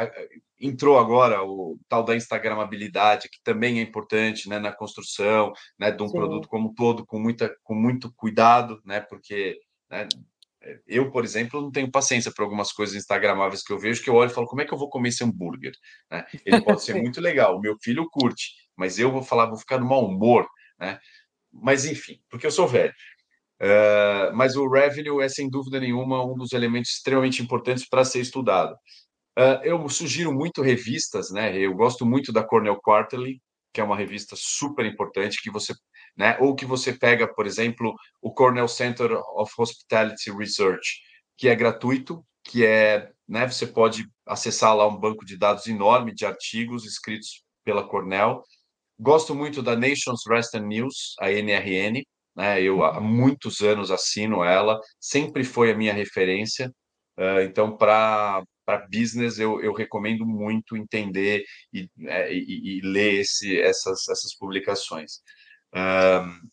[0.60, 4.58] Entrou agora o tal da instagramabilidade, que também é importante, né?
[4.58, 5.90] Na construção, né?
[5.90, 6.14] De um Sim.
[6.14, 9.00] produto como um todo, com muita, com muito cuidado, né?
[9.00, 9.56] Porque
[9.90, 10.06] né?
[10.86, 14.14] Eu, por exemplo, não tenho paciência para algumas coisas instagramáveis que eu vejo, que eu
[14.14, 15.72] olho e falo, como é que eu vou comer esse hambúrguer?
[16.10, 16.24] Né?
[16.44, 19.78] Ele pode ser muito legal, o meu filho curte, mas eu vou falar, vou ficar
[19.78, 20.46] no mau humor,
[20.78, 20.98] né?
[21.52, 22.92] Mas, enfim, porque eu sou velho.
[23.60, 28.20] Uh, mas o revenue é, sem dúvida nenhuma, um dos elementos extremamente importantes para ser
[28.20, 28.74] estudado.
[29.38, 31.56] Uh, eu sugiro muito revistas, né?
[31.56, 33.40] Eu gosto muito da Cornell Quarterly,
[33.72, 35.74] que é uma revista super importante que você
[36.18, 36.36] né?
[36.40, 41.00] Ou que você pega, por exemplo, o Cornell Center of Hospitality Research,
[41.36, 46.12] que é gratuito, que é, né, você pode acessar lá um banco de dados enorme
[46.12, 48.42] de artigos escritos pela Cornell.
[48.98, 52.02] Gosto muito da Nations Rest and News, a NRN,
[52.36, 52.60] né?
[52.60, 56.72] Eu há muitos anos assino ela, sempre foi a minha referência.
[57.16, 61.42] Uh, então, para para business, eu, eu recomendo muito entender
[61.72, 65.22] e, é, e, e ler esse, essas, essas publicações.
[65.74, 66.48] Um,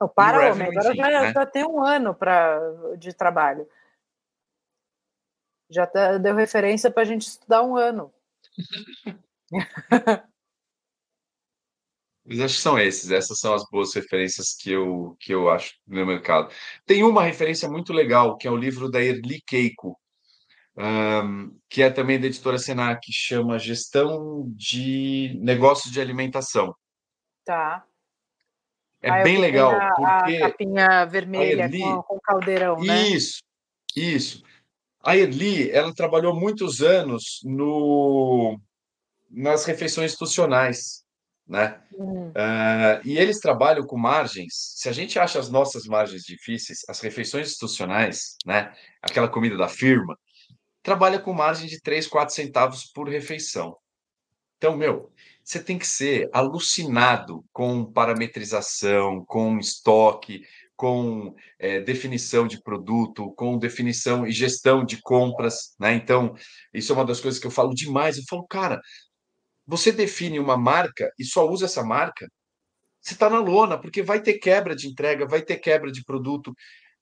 [0.00, 1.32] oh, para, homem, agora já, né?
[1.32, 2.58] já tem um ano pra,
[2.96, 3.68] de trabalho.
[5.70, 8.12] Já tá, deu referência para a gente estudar um ano.
[12.26, 15.74] Mas acho que são esses, essas são as boas referências que eu, que eu acho
[15.86, 16.50] no mercado.
[16.86, 20.00] Tem uma referência muito legal, que é o livro da Erli Keiko,
[20.76, 26.74] um, que é também da editora Senac, que chama Gestão de Negócios de Alimentação.
[27.44, 27.86] Tá.
[29.04, 29.70] É ah, bem legal.
[29.70, 33.08] A, porque a capinha vermelha Erli, com, com caldeirão, né?
[33.08, 33.42] Isso,
[33.94, 34.42] isso.
[35.02, 38.58] A Erli, ela trabalhou muitos anos no,
[39.30, 41.04] nas refeições institucionais,
[41.46, 41.82] né?
[41.92, 42.28] Hum.
[42.28, 44.54] Uh, e eles trabalham com margens.
[44.76, 48.72] Se a gente acha as nossas margens difíceis, as refeições institucionais, né?
[49.02, 50.18] Aquela comida da firma,
[50.82, 53.76] trabalha com margem de 3, 4 centavos por refeição.
[54.56, 55.12] Então, meu,
[55.44, 60.42] você tem que ser alucinado com parametrização, com estoque,
[60.74, 65.94] com é, definição de produto, com definição e gestão de compras, né?
[65.94, 66.34] Então,
[66.72, 68.16] isso é uma das coisas que eu falo demais.
[68.16, 68.80] Eu falo, cara,
[69.66, 72.26] você define uma marca e só usa essa marca,
[73.00, 76.54] você está na lona, porque vai ter quebra de entrega, vai ter quebra de produto.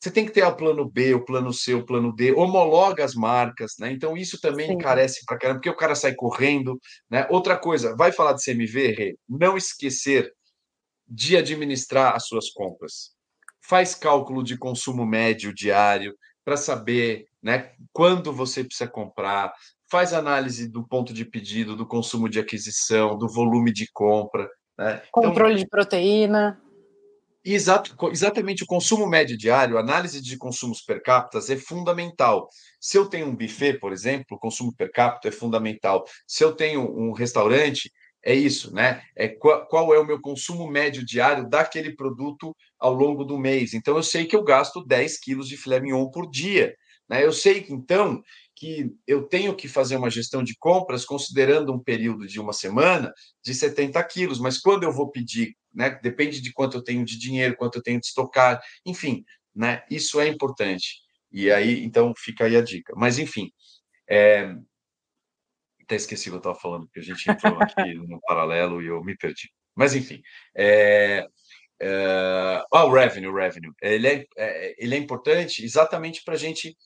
[0.03, 3.15] Você tem que ter o plano B, o plano C, o plano D, homologa as
[3.15, 3.93] marcas, né?
[3.93, 4.73] Então isso também Sim.
[4.73, 6.77] encarece para caramba, porque o cara sai correndo,
[7.09, 7.25] né?
[7.31, 9.17] Outra coisa, vai falar de CMV, Rê?
[9.29, 10.33] Não esquecer
[11.07, 13.13] de administrar as suas compras.
[13.65, 19.53] Faz cálculo de consumo médio diário para saber, né, quando você precisa comprar,
[19.89, 25.01] faz análise do ponto de pedido, do consumo de aquisição, do volume de compra, né?
[25.07, 26.61] Então Controle então, de proteína.
[27.45, 32.49] Exato, exatamente o consumo médio diário, análise de consumos per capita é fundamental.
[32.81, 36.05] Se eu tenho um buffet, por exemplo, o consumo per capita é fundamental.
[36.25, 37.91] Se eu tenho um restaurante,
[38.25, 39.03] é isso, né?
[39.17, 43.75] É qual, qual, é o meu consumo médio diário daquele produto ao longo do mês.
[43.75, 46.77] Então, eu sei que eu gasto 10 quilos de filé mignon por dia.
[47.09, 47.25] Né?
[47.25, 48.23] Eu sei, então,
[48.55, 53.13] que eu tenho que fazer uma gestão de compras considerando um período de uma semana
[53.45, 55.99] de 70 quilos, mas quando eu vou pedir né?
[56.03, 59.85] Depende de quanto eu tenho de dinheiro, quanto eu tenho de estocar, enfim, né?
[59.91, 61.01] Isso é importante.
[61.31, 62.93] E aí, então, fica aí a dica.
[62.97, 63.51] Mas, enfim,
[64.09, 64.55] é...
[65.83, 68.87] até esqueci o que eu estava falando, porque a gente entrou aqui no paralelo e
[68.87, 69.51] eu me perdi.
[69.75, 70.23] Mas, enfim,
[70.57, 71.27] é...
[71.81, 72.63] É...
[72.73, 73.73] Ah, o revenue, o revenue.
[73.83, 76.77] Ele é, é, ele é importante exatamente para a gente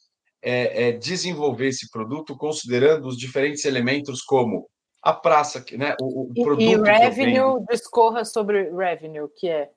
[0.42, 4.68] é, é, desenvolver esse produto considerando os diferentes elementos como
[5.06, 6.62] a praça, né, o, o produto.
[6.62, 9.70] E, revenue, discorra sobre revenue, que é?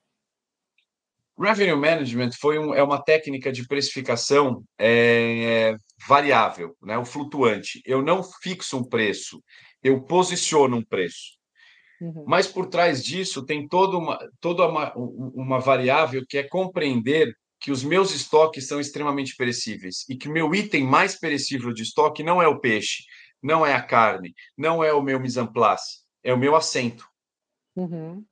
[1.38, 5.76] Revenue Management foi um, é uma técnica de precificação é,
[6.08, 7.80] variável, né, o flutuante.
[7.86, 9.40] Eu não fixo um preço,
[9.84, 11.38] eu posiciono um preço.
[12.02, 12.26] Uhum.
[12.28, 17.72] Mas por trás disso tem toda, uma, toda uma, uma variável que é compreender que
[17.72, 22.24] os meus estoques são extremamente perecíveis e que o meu item mais perecível de estoque
[22.24, 23.04] não é o peixe,
[23.42, 27.06] não é a carne, não é o meu mise en place, é o meu assento.
[27.76, 28.26] Uhum.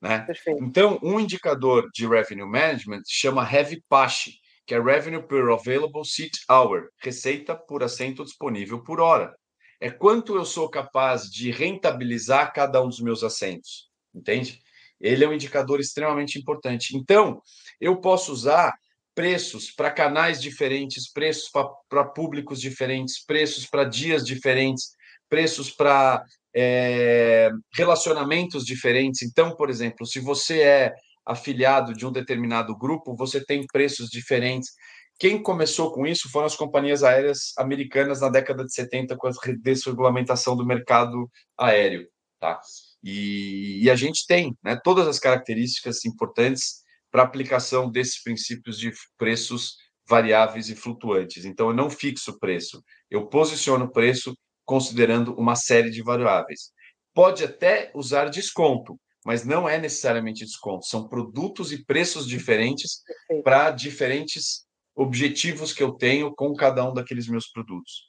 [0.00, 0.26] Né?
[0.60, 4.30] Então, um indicador de revenue management chama Heavy PASH,
[4.66, 9.34] que é Revenue per Available Seat Hour, receita por assento disponível por hora.
[9.80, 14.60] É quanto eu sou capaz de rentabilizar cada um dos meus assentos, entende?
[15.00, 16.96] Ele é um indicador extremamente importante.
[16.96, 17.40] Então,
[17.80, 18.74] eu posso usar
[19.18, 21.50] preços para canais diferentes, preços
[21.88, 24.92] para públicos diferentes, preços para dias diferentes,
[25.28, 26.22] preços para
[26.54, 29.22] é, relacionamentos diferentes.
[29.22, 30.94] Então, por exemplo, se você é
[31.26, 34.70] afiliado de um determinado grupo, você tem preços diferentes.
[35.18, 39.32] Quem começou com isso foram as companhias aéreas americanas na década de 70, com a
[39.60, 42.06] desregulamentação do mercado aéreo.
[42.38, 42.60] Tá?
[43.02, 48.92] E, e a gente tem né, todas as características importantes para aplicação desses princípios de
[49.16, 49.76] preços
[50.08, 51.44] variáveis e flutuantes.
[51.44, 54.34] Então, eu não fixo o preço, eu posiciono o preço
[54.64, 56.70] considerando uma série de variáveis.
[57.14, 63.02] Pode até usar desconto, mas não é necessariamente desconto, são produtos e preços diferentes
[63.42, 68.07] para diferentes objetivos que eu tenho com cada um daqueles meus produtos.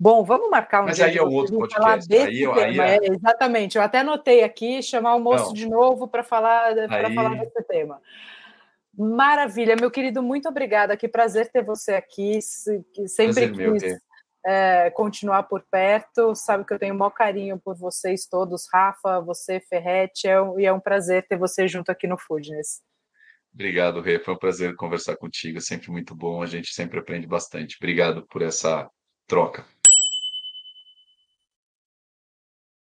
[0.00, 2.14] Bom, vamos marcar um Mas aí é o outro podcast.
[2.14, 2.96] Aí, aí é...
[2.96, 5.52] É, exatamente, eu até anotei aqui, chamar o moço não.
[5.54, 7.14] de novo para falar, aí...
[7.14, 8.00] falar desse tema.
[8.96, 10.96] Maravilha, meu querido, muito obrigada.
[10.96, 12.40] Que prazer ter você aqui.
[12.42, 13.98] Sempre prazer quis meu,
[14.44, 16.34] é, continuar por perto.
[16.34, 20.58] Sabe que eu tenho o maior carinho por vocês todos, Rafa, você, Ferrete, é um,
[20.58, 22.82] e é um prazer ter você junto aqui no Foodness.
[23.54, 24.18] Obrigado, Rê.
[24.18, 25.58] Foi um prazer conversar contigo.
[25.58, 26.42] É sempre muito bom.
[26.42, 27.76] A gente sempre aprende bastante.
[27.78, 28.88] Obrigado por essa
[29.28, 29.64] troca.